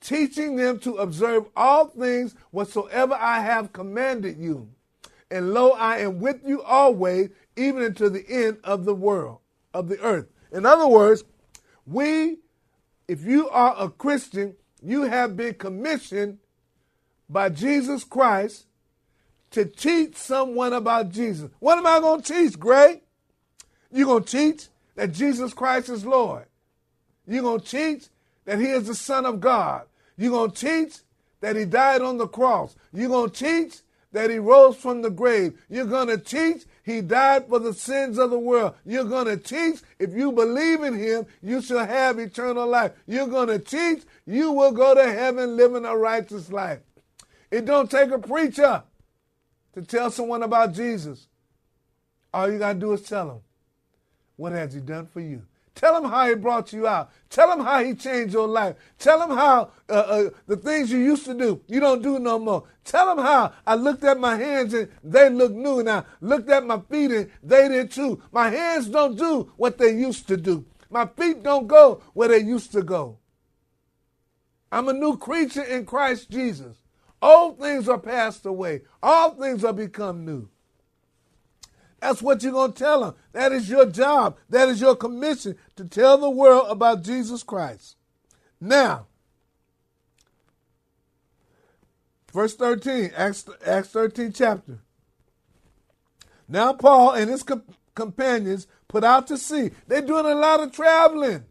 teaching 0.00 0.56
them 0.56 0.78
to 0.80 0.96
observe 0.96 1.46
all 1.54 1.88
things 1.88 2.34
whatsoever 2.50 3.14
I 3.14 3.40
have 3.40 3.72
commanded 3.72 4.38
you. 4.38 4.68
And 5.30 5.52
lo, 5.52 5.70
I 5.70 5.98
am 5.98 6.20
with 6.20 6.46
you 6.46 6.62
always, 6.62 7.30
even 7.56 7.82
unto 7.82 8.08
the 8.08 8.24
end 8.28 8.58
of 8.64 8.84
the 8.84 8.94
world, 8.94 9.38
of 9.74 9.88
the 9.88 9.98
earth. 10.00 10.26
In 10.52 10.66
other 10.66 10.86
words, 10.86 11.24
we 11.86 12.38
if 13.12 13.26
you 13.26 13.46
are 13.50 13.74
a 13.78 13.90
Christian, 13.90 14.54
you 14.82 15.02
have 15.02 15.36
been 15.36 15.52
commissioned 15.52 16.38
by 17.28 17.50
Jesus 17.50 18.04
Christ 18.04 18.64
to 19.50 19.66
teach 19.66 20.16
someone 20.16 20.72
about 20.72 21.10
Jesus. 21.10 21.50
What 21.58 21.76
am 21.76 21.86
I 21.86 22.00
going 22.00 22.22
to 22.22 22.32
teach, 22.32 22.58
Greg? 22.58 23.02
You're 23.90 24.06
going 24.06 24.24
to 24.24 24.30
teach 24.30 24.68
that 24.94 25.12
Jesus 25.12 25.52
Christ 25.52 25.90
is 25.90 26.06
Lord. 26.06 26.46
You're 27.26 27.42
going 27.42 27.60
to 27.60 27.66
teach 27.66 28.08
that 28.46 28.58
He 28.58 28.68
is 28.68 28.86
the 28.86 28.94
Son 28.94 29.26
of 29.26 29.40
God. 29.40 29.82
You're 30.16 30.30
going 30.30 30.52
to 30.52 30.58
teach 30.66 30.96
that 31.42 31.54
He 31.54 31.66
died 31.66 32.00
on 32.00 32.16
the 32.16 32.26
cross. 32.26 32.74
You're 32.94 33.10
going 33.10 33.28
to 33.28 33.44
teach 33.44 33.80
that 34.12 34.30
He 34.30 34.38
rose 34.38 34.76
from 34.76 35.02
the 35.02 35.10
grave. 35.10 35.62
You're 35.68 35.84
going 35.84 36.08
to 36.08 36.16
teach 36.16 36.64
he 36.82 37.00
died 37.00 37.48
for 37.48 37.58
the 37.58 37.72
sins 37.72 38.18
of 38.18 38.30
the 38.30 38.38
world. 38.38 38.74
You're 38.84 39.04
going 39.04 39.26
to 39.26 39.36
teach, 39.36 39.80
if 39.98 40.12
you 40.12 40.32
believe 40.32 40.82
in 40.82 40.94
him, 40.94 41.26
you 41.40 41.62
shall 41.62 41.86
have 41.86 42.18
eternal 42.18 42.66
life. 42.66 42.92
You're 43.06 43.28
going 43.28 43.48
to 43.48 43.58
teach, 43.58 44.02
you 44.26 44.52
will 44.52 44.72
go 44.72 44.94
to 44.94 45.12
heaven 45.12 45.56
living 45.56 45.84
a 45.84 45.96
righteous 45.96 46.50
life. 46.50 46.80
It 47.50 47.64
don't 47.66 47.90
take 47.90 48.10
a 48.10 48.18
preacher 48.18 48.82
to 49.74 49.82
tell 49.82 50.10
someone 50.10 50.42
about 50.42 50.74
Jesus. 50.74 51.28
All 52.34 52.50
you 52.50 52.58
got 52.58 52.74
to 52.74 52.78
do 52.80 52.92
is 52.92 53.02
tell 53.02 53.28
them, 53.28 53.40
what 54.36 54.52
has 54.52 54.74
he 54.74 54.80
done 54.80 55.06
for 55.06 55.20
you? 55.20 55.42
Tell 55.74 55.96
him 55.96 56.10
how 56.10 56.28
he 56.28 56.34
brought 56.34 56.72
you 56.72 56.86
out. 56.86 57.10
Tell 57.30 57.50
him 57.50 57.64
how 57.64 57.82
he 57.82 57.94
changed 57.94 58.34
your 58.34 58.46
life. 58.46 58.76
Tell 58.98 59.22
him 59.22 59.36
how 59.36 59.70
uh, 59.88 59.92
uh, 59.92 60.30
the 60.46 60.56
things 60.56 60.92
you 60.92 60.98
used 60.98 61.24
to 61.24 61.34
do, 61.34 61.62
you 61.66 61.80
don't 61.80 62.02
do 62.02 62.18
no 62.18 62.38
more. 62.38 62.64
Tell 62.84 63.10
him 63.10 63.18
how 63.18 63.52
I 63.66 63.74
looked 63.74 64.04
at 64.04 64.18
my 64.18 64.36
hands 64.36 64.74
and 64.74 64.88
they 65.02 65.30
look 65.30 65.52
new. 65.52 65.80
And 65.80 65.90
I 65.90 66.04
looked 66.20 66.50
at 66.50 66.64
my 66.66 66.80
feet 66.90 67.10
and 67.10 67.30
they 67.42 67.68
did 67.68 67.90
too. 67.90 68.22
My 68.32 68.50
hands 68.50 68.88
don't 68.88 69.16
do 69.16 69.52
what 69.56 69.78
they 69.78 69.96
used 69.96 70.28
to 70.28 70.36
do. 70.36 70.66
My 70.90 71.06
feet 71.06 71.42
don't 71.42 71.66
go 71.66 72.02
where 72.12 72.28
they 72.28 72.40
used 72.40 72.72
to 72.72 72.82
go. 72.82 73.18
I'm 74.70 74.88
a 74.88 74.92
new 74.92 75.16
creature 75.16 75.62
in 75.62 75.86
Christ 75.86 76.30
Jesus. 76.30 76.76
Old 77.20 77.58
things 77.58 77.88
are 77.88 77.98
passed 77.98 78.44
away. 78.44 78.82
All 79.02 79.30
things 79.30 79.64
are 79.64 79.72
become 79.72 80.24
new. 80.24 80.48
That's 82.02 82.20
what 82.20 82.42
you're 82.42 82.50
going 82.50 82.72
to 82.72 82.78
tell 82.78 83.00
them. 83.00 83.14
That 83.30 83.52
is 83.52 83.70
your 83.70 83.86
job. 83.86 84.36
That 84.50 84.68
is 84.68 84.80
your 84.80 84.96
commission 84.96 85.56
to 85.76 85.84
tell 85.84 86.18
the 86.18 86.28
world 86.28 86.66
about 86.68 87.04
Jesus 87.04 87.44
Christ. 87.44 87.94
Now, 88.60 89.06
verse 92.32 92.56
13, 92.56 93.12
Acts, 93.16 93.48
Acts 93.64 93.90
13 93.90 94.32
chapter. 94.32 94.80
Now, 96.48 96.72
Paul 96.72 97.12
and 97.12 97.30
his 97.30 97.44
com- 97.44 97.62
companions 97.94 98.66
put 98.88 99.04
out 99.04 99.28
to 99.28 99.38
sea. 99.38 99.70
They're 99.86 100.02
doing 100.02 100.26
a 100.26 100.34
lot 100.34 100.58
of 100.58 100.72
traveling, 100.72 101.44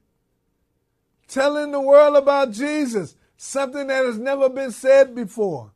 telling 1.29 1.71
the 1.71 1.79
world 1.79 2.17
about 2.17 2.51
Jesus, 2.51 3.15
something 3.37 3.87
that 3.87 4.03
has 4.03 4.17
never 4.17 4.49
been 4.49 4.71
said 4.71 5.15
before. 5.15 5.71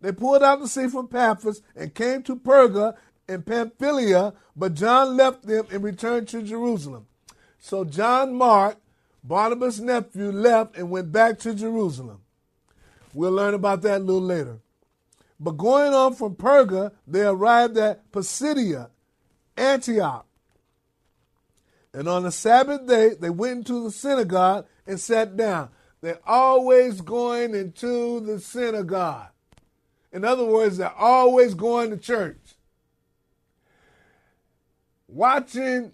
They 0.00 0.12
pulled 0.12 0.42
out 0.42 0.60
to 0.60 0.66
sea 0.66 0.88
from 0.88 1.08
Paphos 1.08 1.60
and 1.76 1.94
came 1.94 2.22
to 2.22 2.36
Perga 2.36 2.96
in 3.32 3.42
Pamphylia, 3.42 4.34
but 4.54 4.74
John 4.74 5.16
left 5.16 5.46
them 5.46 5.66
and 5.72 5.82
returned 5.82 6.28
to 6.28 6.42
Jerusalem. 6.42 7.06
So 7.58 7.84
John 7.84 8.34
Mark, 8.34 8.76
Barnabas' 9.24 9.80
nephew, 9.80 10.30
left 10.30 10.76
and 10.76 10.90
went 10.90 11.10
back 11.10 11.38
to 11.40 11.54
Jerusalem. 11.54 12.20
We'll 13.14 13.32
learn 13.32 13.54
about 13.54 13.82
that 13.82 14.00
a 14.00 14.04
little 14.04 14.22
later. 14.22 14.58
But 15.40 15.52
going 15.52 15.92
on 15.92 16.14
from 16.14 16.36
Perga, 16.36 16.92
they 17.06 17.22
arrived 17.22 17.76
at 17.76 18.10
Pisidia, 18.12 18.90
Antioch. 19.56 20.26
And 21.92 22.08
on 22.08 22.22
the 22.22 22.32
Sabbath 22.32 22.86
day, 22.86 23.10
they 23.20 23.30
went 23.30 23.58
into 23.58 23.84
the 23.84 23.90
synagogue 23.90 24.66
and 24.86 24.98
sat 25.00 25.36
down. 25.36 25.70
They're 26.00 26.20
always 26.26 27.00
going 27.00 27.54
into 27.54 28.20
the 28.20 28.40
synagogue. 28.40 29.28
In 30.12 30.24
other 30.24 30.44
words, 30.44 30.78
they're 30.78 30.92
always 30.92 31.54
going 31.54 31.90
to 31.90 31.96
church 31.96 32.56
watching 35.12 35.92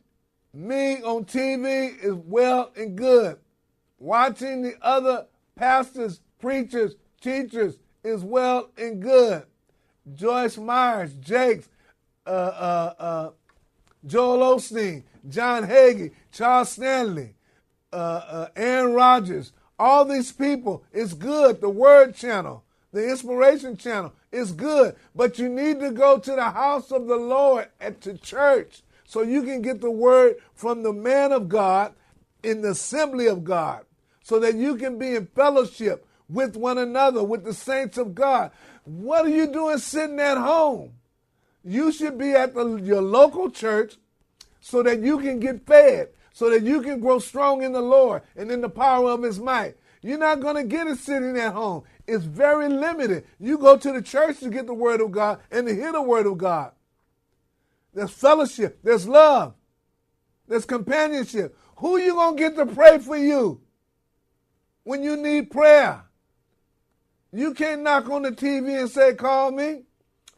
me 0.54 1.02
on 1.02 1.24
TV 1.24 1.98
is 2.02 2.14
well 2.14 2.70
and 2.76 2.96
good. 2.96 3.38
Watching 3.98 4.62
the 4.62 4.74
other 4.80 5.26
pastors, 5.56 6.20
preachers, 6.40 6.94
teachers 7.20 7.78
is 8.04 8.22
well 8.22 8.70
and 8.78 9.02
good. 9.02 9.42
Joyce 10.14 10.56
Myers, 10.56 11.12
Jakes, 11.14 11.68
uh, 12.26 12.30
uh, 12.30 12.94
uh, 12.98 13.30
Joel 14.06 14.56
Osteen, 14.56 15.02
John 15.28 15.66
Hagee, 15.66 16.12
Charles 16.32 16.70
Stanley, 16.70 17.34
uh, 17.92 17.96
uh, 17.96 18.48
Adrian 18.56 18.94
Rogers, 18.94 19.52
all 19.78 20.04
these 20.04 20.32
people, 20.32 20.84
it's 20.92 21.14
good. 21.14 21.60
The 21.60 21.68
Word 21.68 22.14
Channel, 22.14 22.64
the 22.92 23.10
Inspiration 23.10 23.76
Channel, 23.76 24.12
is 24.32 24.52
good. 24.52 24.96
But 25.14 25.38
you 25.38 25.48
need 25.48 25.80
to 25.80 25.90
go 25.90 26.18
to 26.18 26.30
the 26.32 26.50
house 26.50 26.90
of 26.90 27.06
the 27.06 27.16
Lord 27.16 27.68
at 27.80 28.00
the 28.00 28.16
church 28.16 28.82
so 29.08 29.22
you 29.22 29.42
can 29.42 29.62
get 29.62 29.80
the 29.80 29.90
word 29.90 30.36
from 30.54 30.82
the 30.82 30.92
man 30.92 31.32
of 31.32 31.48
God 31.48 31.94
in 32.42 32.60
the 32.60 32.72
assembly 32.72 33.26
of 33.26 33.42
God, 33.42 33.86
so 34.22 34.38
that 34.38 34.54
you 34.54 34.76
can 34.76 34.98
be 34.98 35.14
in 35.14 35.24
fellowship 35.28 36.06
with 36.28 36.56
one 36.56 36.76
another, 36.76 37.24
with 37.24 37.42
the 37.42 37.54
saints 37.54 37.96
of 37.96 38.14
God. 38.14 38.50
What 38.84 39.24
are 39.24 39.30
you 39.30 39.46
doing 39.50 39.78
sitting 39.78 40.20
at 40.20 40.36
home? 40.36 40.92
You 41.64 41.90
should 41.90 42.18
be 42.18 42.32
at 42.32 42.52
the, 42.54 42.76
your 42.76 43.00
local 43.00 43.50
church 43.50 43.96
so 44.60 44.82
that 44.82 45.00
you 45.00 45.18
can 45.20 45.40
get 45.40 45.66
fed, 45.66 46.10
so 46.34 46.50
that 46.50 46.62
you 46.62 46.82
can 46.82 47.00
grow 47.00 47.18
strong 47.18 47.62
in 47.62 47.72
the 47.72 47.80
Lord 47.80 48.20
and 48.36 48.52
in 48.52 48.60
the 48.60 48.68
power 48.68 49.10
of 49.10 49.22
his 49.22 49.40
might. 49.40 49.76
You're 50.02 50.18
not 50.18 50.40
going 50.40 50.56
to 50.56 50.64
get 50.64 50.86
it 50.86 50.98
sitting 50.98 51.38
at 51.38 51.54
home. 51.54 51.84
It's 52.06 52.24
very 52.24 52.68
limited. 52.68 53.24
You 53.40 53.56
go 53.56 53.78
to 53.78 53.90
the 53.90 54.02
church 54.02 54.40
to 54.40 54.50
get 54.50 54.66
the 54.66 54.74
word 54.74 55.00
of 55.00 55.12
God 55.12 55.40
and 55.50 55.66
to 55.66 55.74
hear 55.74 55.92
the 55.92 56.02
word 56.02 56.26
of 56.26 56.36
God. 56.36 56.72
There's 57.94 58.10
fellowship, 58.10 58.80
there's 58.82 59.08
love, 59.08 59.54
there's 60.46 60.64
companionship. 60.64 61.56
Who 61.76 61.98
you 61.98 62.14
going 62.14 62.36
to 62.36 62.40
get 62.40 62.56
to 62.56 62.66
pray 62.66 62.98
for 62.98 63.16
you 63.16 63.60
when 64.84 65.02
you 65.02 65.16
need 65.16 65.50
prayer? 65.50 66.04
You 67.32 67.54
can't 67.54 67.82
knock 67.82 68.08
on 68.08 68.22
the 68.22 68.32
TV 68.32 68.80
and 68.80 68.90
say, 68.90 69.14
call 69.14 69.50
me. 69.50 69.82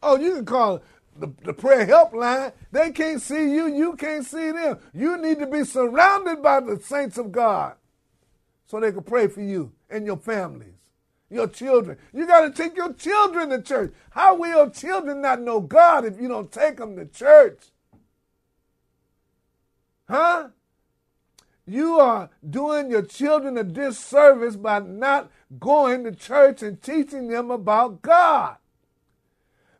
Oh, 0.03 0.17
you 0.17 0.35
can 0.35 0.45
call 0.45 0.81
the, 1.17 1.33
the 1.43 1.53
prayer 1.53 1.85
helpline. 1.85 2.53
They 2.71 2.91
can't 2.91 3.21
see 3.21 3.53
you. 3.53 3.67
You 3.67 3.95
can't 3.95 4.25
see 4.25 4.51
them. 4.51 4.79
You 4.93 5.17
need 5.17 5.39
to 5.39 5.47
be 5.47 5.63
surrounded 5.63 6.41
by 6.41 6.59
the 6.59 6.79
saints 6.79 7.17
of 7.17 7.31
God 7.31 7.75
so 8.65 8.79
they 8.79 8.91
can 8.91 9.03
pray 9.03 9.27
for 9.27 9.41
you 9.41 9.71
and 9.89 10.05
your 10.05 10.17
families, 10.17 10.70
your 11.31 11.47
children. 11.47 11.97
You 12.13 12.27
got 12.27 12.41
to 12.41 12.51
take 12.51 12.75
your 12.75 12.93
children 12.93 13.49
to 13.49 13.61
church. 13.61 13.93
How 14.11 14.35
will 14.35 14.49
your 14.49 14.69
children 14.69 15.21
not 15.21 15.41
know 15.41 15.61
God 15.61 16.05
if 16.05 16.19
you 16.19 16.27
don't 16.27 16.51
take 16.51 16.77
them 16.77 16.95
to 16.97 17.05
church? 17.05 17.59
Huh? 20.09 20.49
You 21.65 21.99
are 21.99 22.29
doing 22.47 22.91
your 22.91 23.03
children 23.03 23.57
a 23.57 23.63
disservice 23.63 24.57
by 24.57 24.79
not 24.79 25.31
going 25.57 26.03
to 26.03 26.11
church 26.11 26.61
and 26.61 26.81
teaching 26.81 27.29
them 27.29 27.49
about 27.49 28.01
God. 28.01 28.57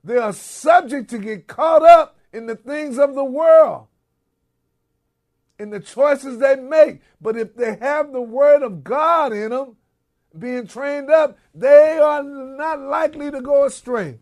They 0.04 0.18
are 0.18 0.34
subject 0.34 1.10
to 1.10 1.18
get 1.18 1.48
caught 1.48 1.84
up 1.84 2.18
in 2.32 2.46
the 2.46 2.56
things 2.56 2.98
of 2.98 3.14
the 3.14 3.26
world, 3.26 3.88
in 5.60 5.70
the 5.70 5.82
choices 5.82 6.40
they 6.40 6.56
make. 6.56 7.02
But 7.20 7.36
if 7.36 7.56
they 7.56 7.76
have 7.76 8.14
the 8.14 8.22
Word 8.22 8.64
of 8.64 8.84
God 8.86 9.34
in 9.34 9.50
them, 9.50 9.76
being 10.38 10.68
trained 10.68 11.10
up, 11.10 11.38
they 11.54 11.98
are 11.98 12.24
not 12.24 12.80
likely 12.80 13.32
to 13.32 13.42
go 13.42 13.66
astray. 13.66 14.20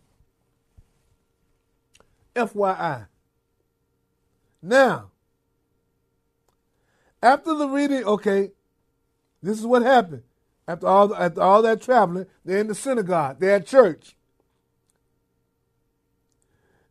FYI. 2.36 3.08
Now, 4.62 5.12
after 7.22 7.54
the 7.54 7.68
reading, 7.68 8.04
okay, 8.04 8.52
this 9.42 9.60
is 9.60 9.66
what 9.66 9.82
happened. 9.82 10.24
After 10.68 10.88
all, 10.88 11.16
after 11.16 11.42
all 11.42 11.62
that 11.64 11.82
traveling, 11.82 12.28
they're 12.46 12.60
in 12.60 12.68
the 12.68 12.76
synagogue, 12.76 13.40
they're 13.40 13.56
at 13.56 13.68
church. 13.68 14.16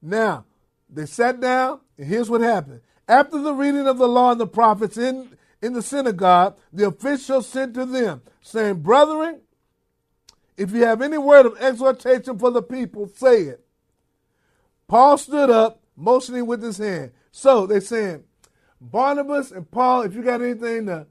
Now, 0.00 0.44
they 0.90 1.06
sat 1.06 1.40
down, 1.40 1.80
and 1.96 2.06
here's 2.06 2.30
what 2.30 2.40
happened. 2.40 2.80
After 3.06 3.40
the 3.40 3.54
reading 3.54 3.86
of 3.86 3.98
the 3.98 4.08
law 4.08 4.32
and 4.32 4.40
the 4.40 4.46
prophets 4.46 4.96
in, 4.96 5.37
in 5.60 5.72
the 5.72 5.82
synagogue, 5.82 6.58
the 6.72 6.86
official 6.86 7.42
sent 7.42 7.74
to 7.74 7.84
them, 7.84 8.22
saying, 8.40 8.82
Brethren, 8.82 9.40
if 10.56 10.72
you 10.72 10.84
have 10.84 11.02
any 11.02 11.18
word 11.18 11.46
of 11.46 11.56
exhortation 11.60 12.38
for 12.38 12.50
the 12.50 12.62
people, 12.62 13.08
say 13.14 13.42
it. 13.42 13.64
Paul 14.86 15.18
stood 15.18 15.50
up, 15.50 15.82
motioning 15.96 16.46
with 16.46 16.62
his 16.62 16.78
hand. 16.78 17.12
So 17.30 17.66
they 17.66 17.80
said, 17.80 18.24
Barnabas 18.80 19.50
and 19.50 19.70
Paul, 19.70 20.02
if 20.02 20.14
you 20.14 20.22
got 20.22 20.40
anything 20.40 20.86
to 20.86 21.06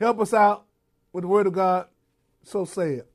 help 0.00 0.20
us 0.20 0.34
out 0.34 0.64
with 1.12 1.22
the 1.22 1.28
word 1.28 1.46
of 1.46 1.52
God, 1.52 1.86
so 2.42 2.64
say 2.64 2.94
it. 2.94 3.08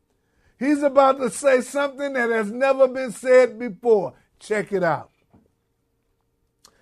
He's 0.59 0.81
about 0.81 1.19
to 1.19 1.29
say 1.29 1.61
something 1.61 2.13
that 2.13 2.29
has 2.29 2.51
never 2.51 2.87
been 2.87 3.11
said 3.11 3.59
before. 3.59 4.13
Check 4.39 4.71
it 4.71 4.83
out. 4.83 5.11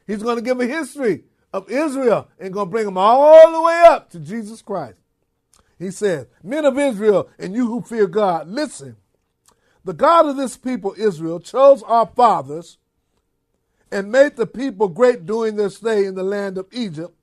He's 0.08 0.22
going 0.24 0.38
to 0.38 0.42
give 0.42 0.60
a 0.60 0.66
history 0.66 1.24
of 1.56 1.72
Israel 1.72 2.28
and 2.38 2.54
going 2.54 2.68
to 2.68 2.72
bring 2.72 2.84
them 2.84 2.98
all 2.98 3.52
the 3.54 3.62
way 3.62 3.82
up 3.88 4.10
to 4.10 4.20
Jesus 4.20 4.62
Christ. 4.62 4.98
He 5.80 5.90
says, 5.90 6.28
Men 6.44 6.66
of 6.66 6.78
Israel, 6.78 7.30
and 7.40 7.56
you 7.56 7.68
who 7.68 7.82
fear 7.82 8.08
God, 8.08 8.50
listen. 8.50 8.98
The 9.86 9.94
God 9.94 10.26
of 10.26 10.36
this 10.36 10.58
people, 10.58 10.94
Israel, 10.98 11.40
chose 11.40 11.82
our 11.84 12.08
fathers 12.08 12.78
and 13.90 14.12
made 14.12 14.36
the 14.36 14.48
people 14.48 14.90
great 14.90 15.26
during 15.26 15.56
their 15.56 15.70
stay 15.70 16.04
in 16.06 16.16
the 16.16 16.24
land 16.24 16.58
of 16.58 16.68
Egypt. 16.74 17.14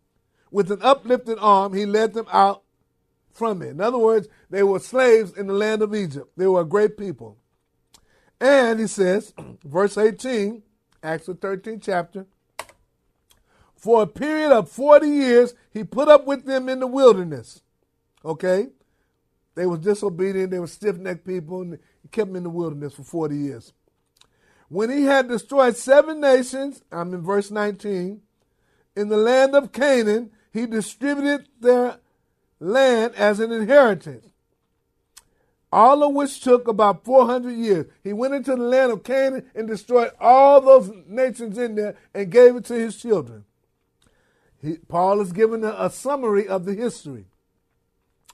With 0.51 0.73
an 0.73 0.81
uplifted 0.81 1.37
arm, 1.39 1.75
he 1.75 1.85
led 1.85 2.15
them 2.15 2.27
out 2.33 2.63
from 3.33 3.61
it. 3.61 3.69
In 3.69 3.81
other 3.83 3.99
words, 3.99 4.29
they 4.49 4.63
were 4.63 4.79
slaves 4.79 5.37
in 5.37 5.47
the 5.47 5.53
land 5.53 5.83
of 5.83 5.95
Egypt. 5.95 6.31
They 6.39 6.47
were 6.47 6.63
a 6.63 6.67
great 6.67 6.97
people. 6.97 7.37
And 8.41 8.81
he 8.81 8.87
says, 8.87 9.35
verse 9.65 9.99
18, 9.99 10.63
Acts 11.03 11.27
the 11.27 11.35
13th 11.35 11.83
chapter, 11.83 12.27
for 13.83 14.03
a 14.03 14.07
period 14.07 14.53
of 14.53 14.71
40 14.71 15.09
years, 15.09 15.55
he 15.73 15.83
put 15.83 16.09
up 16.09 16.25
with 16.25 16.47
them 16.47 16.69
in 16.69 16.79
the 16.79 16.87
wilderness. 16.87 17.63
Okay? 18.25 18.69
They 19.57 19.67
were 19.67 19.77
disobedient, 19.77 20.53
they 20.53 20.61
were 20.61 20.69
stiff-necked 20.69 21.27
people, 21.27 21.63
and 21.63 21.79
he 22.01 22.09
kept 22.09 22.29
them 22.29 22.37
in 22.37 22.45
the 22.45 22.51
wilderness 22.51 22.95
for 22.95 23.03
40 23.03 23.37
years. 23.37 23.73
When 24.69 24.89
he 24.89 25.03
had 25.03 25.27
destroyed 25.27 25.77
seven 25.77 26.21
nations, 26.21 26.83
I'm 26.93 27.13
in 27.13 27.23
verse 27.23 27.51
19, 27.51 28.23
in 28.95 29.09
the 29.09 29.17
land 29.17 29.57
of 29.57 29.73
Canaan, 29.73 30.31
he 30.53 30.67
distributed 30.67 31.49
their 31.61 31.97
land 32.61 33.17
as 33.17 33.41
an 33.41 33.51
inheritance 33.51 34.29
all 35.73 36.05
of 36.05 36.13
which 36.13 36.41
took 36.41 36.69
about 36.69 37.03
400 37.03 37.51
years. 37.53 37.87
He 38.05 38.13
went 38.13 38.35
into 38.35 38.51
the 38.51 38.63
land 38.63 38.93
of 38.93 39.03
Canaan 39.03 39.51
and 39.55 39.67
destroyed 39.67 40.11
all 40.21 40.61
those 40.61 40.93
nations 41.09 41.57
in 41.57 41.77
there 41.77 41.97
and 42.13 42.31
gave 42.31 42.57
it 42.57 42.67
to 42.67 42.75
his 42.75 43.01
children. 43.01 43.45
He, 44.63 44.77
Paul 44.89 45.21
is 45.21 45.33
giving 45.33 45.65
a, 45.65 45.75
a 45.77 45.91
summary 45.91 46.47
of 46.47 46.65
the 46.65 46.75
history. 46.75 47.27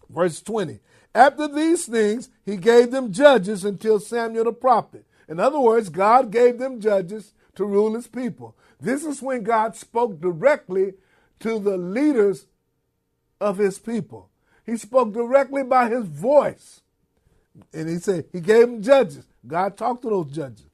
Verse 0.09 0.41
20. 0.43 0.81
After 1.15 1.49
these 1.49 1.87
things, 1.87 2.29
he 2.45 2.57
gave 2.57 2.91
them 2.91 3.13
judges 3.13 3.65
until 3.65 3.99
Samuel 3.99 4.45
the 4.45 4.53
prophet. 4.53 5.05
In 5.29 5.41
other 5.41 5.59
words, 5.59 5.89
God 5.89 6.31
gave 6.31 6.59
them 6.59 6.81
judges 6.81 7.33
to 7.55 7.65
rule 7.65 7.95
his 7.95 8.07
people. 8.07 8.57
This 8.81 9.05
is 9.05 9.21
when 9.21 9.43
God 9.43 9.75
spoke 9.75 10.21
directly 10.21 10.95
to 11.41 11.59
the 11.59 11.77
leaders 11.77 12.47
of 13.41 13.59
his 13.59 13.79
people. 13.79 14.31
He 14.65 14.77
spoke 14.77 15.13
directly 15.13 15.65
by 15.65 15.89
his 15.89 16.05
voice. 16.05 16.83
And 17.73 17.89
he 17.89 17.97
said, 17.97 18.27
He 18.33 18.41
gave 18.41 18.67
them 18.67 18.83
judges. 18.83 19.27
God 19.47 19.77
talked 19.77 20.03
to 20.03 20.11
those 20.11 20.31
judges 20.31 20.67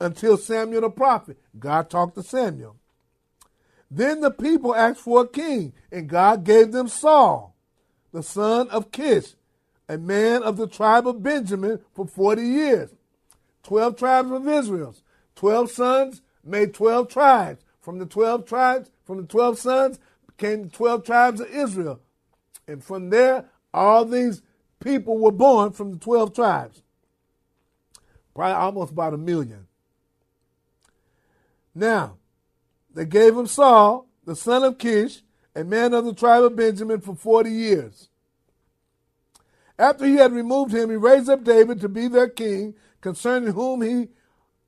until 0.00 0.36
Samuel 0.36 0.82
the 0.82 0.90
prophet. 0.90 1.38
God 1.58 1.90
talked 1.90 2.16
to 2.16 2.22
Samuel. 2.22 2.76
Then 3.90 4.20
the 4.20 4.30
people 4.30 4.74
asked 4.74 5.00
for 5.00 5.22
a 5.22 5.28
king, 5.28 5.72
and 5.92 6.08
God 6.08 6.44
gave 6.44 6.72
them 6.72 6.88
Saul, 6.88 7.54
the 8.12 8.22
son 8.22 8.68
of 8.70 8.90
Kish, 8.90 9.34
a 9.88 9.98
man 9.98 10.42
of 10.42 10.56
the 10.56 10.66
tribe 10.66 11.06
of 11.06 11.22
Benjamin, 11.22 11.80
for 11.94 12.06
40 12.06 12.42
years. 12.42 12.90
Twelve 13.62 13.96
tribes 13.96 14.30
of 14.30 14.46
Israel. 14.46 14.94
Twelve 15.34 15.70
sons 15.70 16.20
made 16.44 16.74
twelve 16.74 17.08
tribes. 17.08 17.64
From 17.80 17.98
the 17.98 18.06
twelve 18.06 18.46
tribes, 18.46 18.90
from 19.04 19.16
the 19.16 19.26
twelve 19.26 19.58
sons, 19.58 19.98
came 20.36 20.64
the 20.64 20.68
twelve 20.68 21.04
tribes 21.04 21.40
of 21.40 21.48
Israel. 21.48 22.00
And 22.68 22.84
from 22.84 23.10
there, 23.10 23.46
all 23.72 24.04
these 24.04 24.42
people 24.80 25.18
were 25.18 25.32
born 25.32 25.72
from 25.72 25.92
the 25.92 25.98
12 25.98 26.34
tribes. 26.34 26.82
Probably 28.34 28.54
almost 28.54 28.92
about 28.92 29.14
a 29.14 29.18
million. 29.18 29.66
Now, 31.74 32.18
they 32.94 33.04
gave 33.04 33.36
him 33.36 33.46
Saul, 33.46 34.06
the 34.24 34.36
son 34.36 34.62
of 34.62 34.78
Kish, 34.78 35.22
a 35.54 35.64
man 35.64 35.92
of 35.92 36.04
the 36.04 36.14
tribe 36.14 36.44
of 36.44 36.56
Benjamin, 36.56 37.00
for 37.00 37.14
40 37.14 37.50
years. 37.50 38.08
After 39.78 40.06
he 40.06 40.14
had 40.14 40.32
removed 40.32 40.72
him, 40.72 40.90
he 40.90 40.96
raised 40.96 41.28
up 41.28 41.44
David 41.44 41.80
to 41.80 41.88
be 41.88 42.08
their 42.08 42.28
king, 42.28 42.74
concerning 43.00 43.52
whom 43.52 43.82
he 43.82 44.08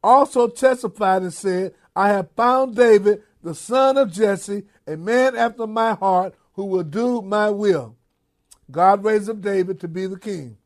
also 0.03 0.49
testified 0.49 1.23
and 1.23 1.33
said, 1.33 1.75
I 1.95 2.09
have 2.09 2.31
found 2.33 2.77
David, 2.77 3.23
the 3.43 3.55
son 3.55 3.97
of 3.97 4.13
Jesse, 4.13 4.65
a 4.87 4.97
man 4.97 5.37
after 5.37 5.67
my 5.67 5.95
heart, 5.95 6.35
who 6.55 6.65
will 6.65 6.83
do 6.83 7.23
my 7.23 7.51
will. 7.51 7.97
God 8.71 9.05
raised 9.05 9.31
up 9.31 9.41
David 9.41 9.81
to 9.81 9.89
be 9.89 10.07
the 10.07 10.19
king. 10.19 10.57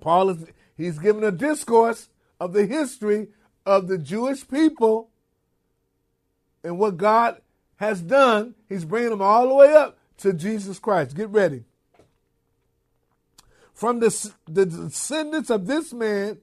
Paul 0.00 0.30
is 0.30 0.44
he's 0.76 0.98
given 0.98 1.24
a 1.24 1.32
discourse 1.32 2.08
of 2.38 2.52
the 2.52 2.66
history 2.66 3.28
of 3.66 3.88
the 3.88 3.98
Jewish 3.98 4.46
people 4.46 5.10
and 6.64 6.78
what 6.78 6.96
God 6.96 7.40
has 7.76 8.00
done. 8.00 8.54
He's 8.68 8.84
bringing 8.84 9.10
them 9.10 9.22
all 9.22 9.48
the 9.48 9.54
way 9.54 9.72
up 9.74 9.98
to 10.18 10.32
Jesus 10.32 10.78
Christ. 10.78 11.14
Get 11.14 11.28
ready. 11.28 11.64
From 13.72 14.00
the, 14.00 14.32
the 14.46 14.66
descendants 14.66 15.50
of 15.50 15.66
this 15.66 15.92
man, 15.92 16.38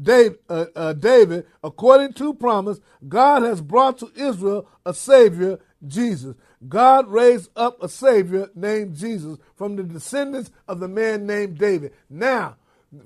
David, 0.00 0.38
uh, 0.48 0.66
uh, 0.74 0.92
David, 0.92 1.46
according 1.64 2.12
to 2.14 2.34
promise, 2.34 2.80
God 3.08 3.42
has 3.42 3.62
brought 3.62 3.98
to 3.98 4.12
Israel 4.14 4.68
a 4.84 4.92
Savior, 4.92 5.58
Jesus. 5.86 6.34
God 6.68 7.08
raised 7.08 7.50
up 7.56 7.82
a 7.82 7.88
Savior 7.88 8.50
named 8.54 8.96
Jesus 8.96 9.38
from 9.54 9.76
the 9.76 9.84
descendants 9.84 10.50
of 10.68 10.80
the 10.80 10.88
man 10.88 11.26
named 11.26 11.58
David. 11.58 11.92
Now, 12.10 12.56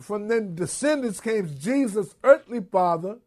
from 0.00 0.28
the 0.28 0.40
descendants 0.40 1.20
came 1.20 1.48
Jesus' 1.58 2.14
earthly 2.24 2.60
father, 2.60 3.18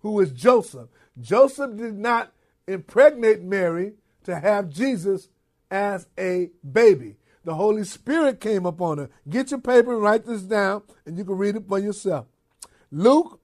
who 0.00 0.20
is 0.20 0.30
Joseph. 0.32 0.88
Joseph 1.20 1.76
did 1.76 1.98
not 1.98 2.32
impregnate 2.66 3.42
Mary 3.42 3.94
to 4.24 4.38
have 4.38 4.68
Jesus 4.68 5.28
as 5.70 6.06
a 6.18 6.50
baby. 6.72 7.16
the 7.44 7.54
Holy 7.54 7.84
Spirit 7.84 8.40
came 8.40 8.64
upon 8.64 8.96
her. 8.98 9.10
Get 9.28 9.50
your 9.50 9.60
paper 9.60 9.92
and 9.92 10.02
write 10.02 10.24
this 10.24 10.42
down, 10.42 10.82
and 11.04 11.18
you 11.18 11.24
can 11.24 11.36
read 11.36 11.56
it 11.56 11.68
for 11.68 11.78
yourself. 11.78 12.26
Luke, 12.90 13.38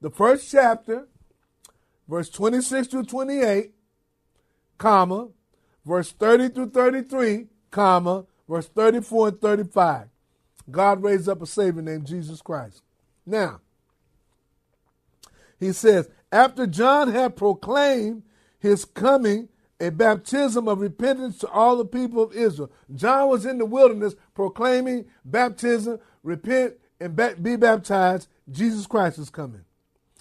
the 0.00 0.10
first 0.10 0.50
chapter, 0.50 1.06
verse 2.08 2.30
26 2.30 2.88
through 2.88 3.04
28, 3.04 3.72
comma, 4.78 5.28
verse 5.84 6.12
30 6.12 6.48
through 6.48 6.70
33, 6.70 7.46
comma, 7.70 8.24
verse 8.48 8.68
34 8.68 9.28
and 9.28 9.40
35. 9.40 10.08
God 10.70 11.02
raised 11.02 11.28
up 11.28 11.42
a 11.42 11.46
Savior 11.46 11.82
named 11.82 12.06
Jesus 12.06 12.40
Christ. 12.40 12.82
Now, 13.26 13.60
he 15.58 15.72
says, 15.72 16.08
after 16.30 16.66
John 16.66 17.10
had 17.12 17.36
proclaimed 17.36 18.22
his 18.58 18.84
coming, 18.84 19.48
a 19.80 19.90
baptism 19.90 20.66
of 20.66 20.80
repentance 20.80 21.38
to 21.38 21.48
all 21.48 21.76
the 21.76 21.84
people 21.84 22.22
of 22.22 22.32
Israel. 22.34 22.70
John 22.94 23.28
was 23.28 23.46
in 23.46 23.58
the 23.58 23.64
wilderness 23.64 24.16
proclaiming 24.34 25.06
baptism, 25.24 26.00
repent, 26.22 26.74
and 27.00 27.16
be 27.42 27.56
baptized. 27.56 28.28
Jesus 28.50 28.86
Christ 28.86 29.18
is 29.18 29.30
coming. 29.30 29.64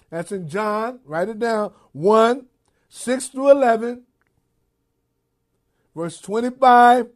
That's 0.10 0.32
in 0.32 0.47
John, 0.47 1.00
write 1.06 1.30
it 1.30 1.39
down, 1.39 1.73
1, 1.91 2.45
6 2.89 3.28
through 3.28 3.52
11, 3.52 4.04
verse 5.95 6.21
25 6.21 7.08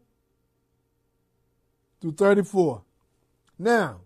through 2.02 2.14
34. 2.14 2.82
Now, 3.60 4.02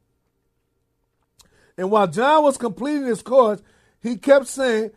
and 1.78 1.90
while 1.90 2.08
John 2.08 2.44
was 2.44 2.58
completing 2.58 3.06
his 3.06 3.22
course, 3.22 3.62
he 4.06 4.18
kept 4.18 4.46
saying, 4.46 4.92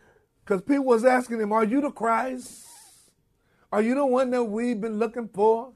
because 0.45 0.61
people 0.61 0.85
was 0.85 1.03
asking 1.03 1.41
him, 1.41 1.51
Are 1.51 1.63
you 1.63 1.81
the 1.81 1.89
Christ? 1.89 2.67
Are 3.71 3.81
you 3.81 3.95
the 3.95 4.05
one 4.05 4.29
that 4.29 4.43
we've 4.43 4.79
been 4.79 4.99
looking 4.99 5.29
for? 5.29 5.73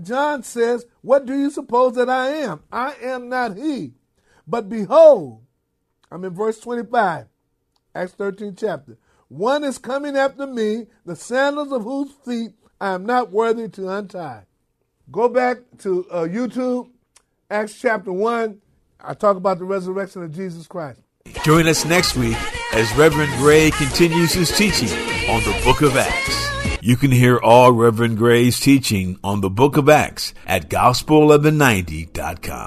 John 0.00 0.42
says, 0.42 0.86
What 1.02 1.26
do 1.26 1.38
you 1.38 1.50
suppose 1.50 1.96
that 1.96 2.08
I 2.08 2.28
am? 2.28 2.62
I 2.72 2.94
am 3.02 3.28
not 3.28 3.58
he. 3.58 3.92
But 4.46 4.70
behold, 4.70 5.42
I'm 6.10 6.24
in 6.24 6.32
verse 6.32 6.58
25, 6.60 7.26
Acts 7.94 8.12
13 8.12 8.56
chapter. 8.56 8.96
One 9.28 9.62
is 9.62 9.76
coming 9.76 10.16
after 10.16 10.46
me, 10.46 10.86
the 11.04 11.16
sandals 11.16 11.72
of 11.72 11.82
whose 11.82 12.10
feet 12.24 12.52
I 12.80 12.94
am 12.94 13.04
not 13.04 13.30
worthy 13.30 13.68
to 13.68 13.88
untie. 13.90 14.44
Go 15.12 15.28
back 15.28 15.58
to 15.80 16.08
uh, 16.10 16.24
YouTube, 16.24 16.88
Acts 17.50 17.78
chapter 17.78 18.12
1. 18.12 18.62
I 18.98 19.12
talk 19.12 19.36
about 19.36 19.58
the 19.58 19.64
resurrection 19.64 20.22
of 20.22 20.34
Jesus 20.34 20.66
Christ. 20.66 21.02
Join 21.44 21.66
us 21.66 21.84
next 21.84 22.16
week 22.16 22.36
as 22.74 22.94
Reverend 22.96 23.32
Gray 23.38 23.70
continues 23.70 24.32
his 24.32 24.50
teaching 24.56 24.90
on 25.28 25.42
the 25.42 25.60
book 25.64 25.82
of 25.82 25.96
Acts. 25.96 26.80
You 26.82 26.96
can 26.96 27.10
hear 27.10 27.38
all 27.38 27.72
Reverend 27.72 28.16
Gray's 28.16 28.58
teaching 28.58 29.18
on 29.22 29.40
the 29.40 29.50
book 29.50 29.76
of 29.76 29.88
Acts 29.88 30.32
at 30.46 30.70
gospel1190.com. 30.70 32.66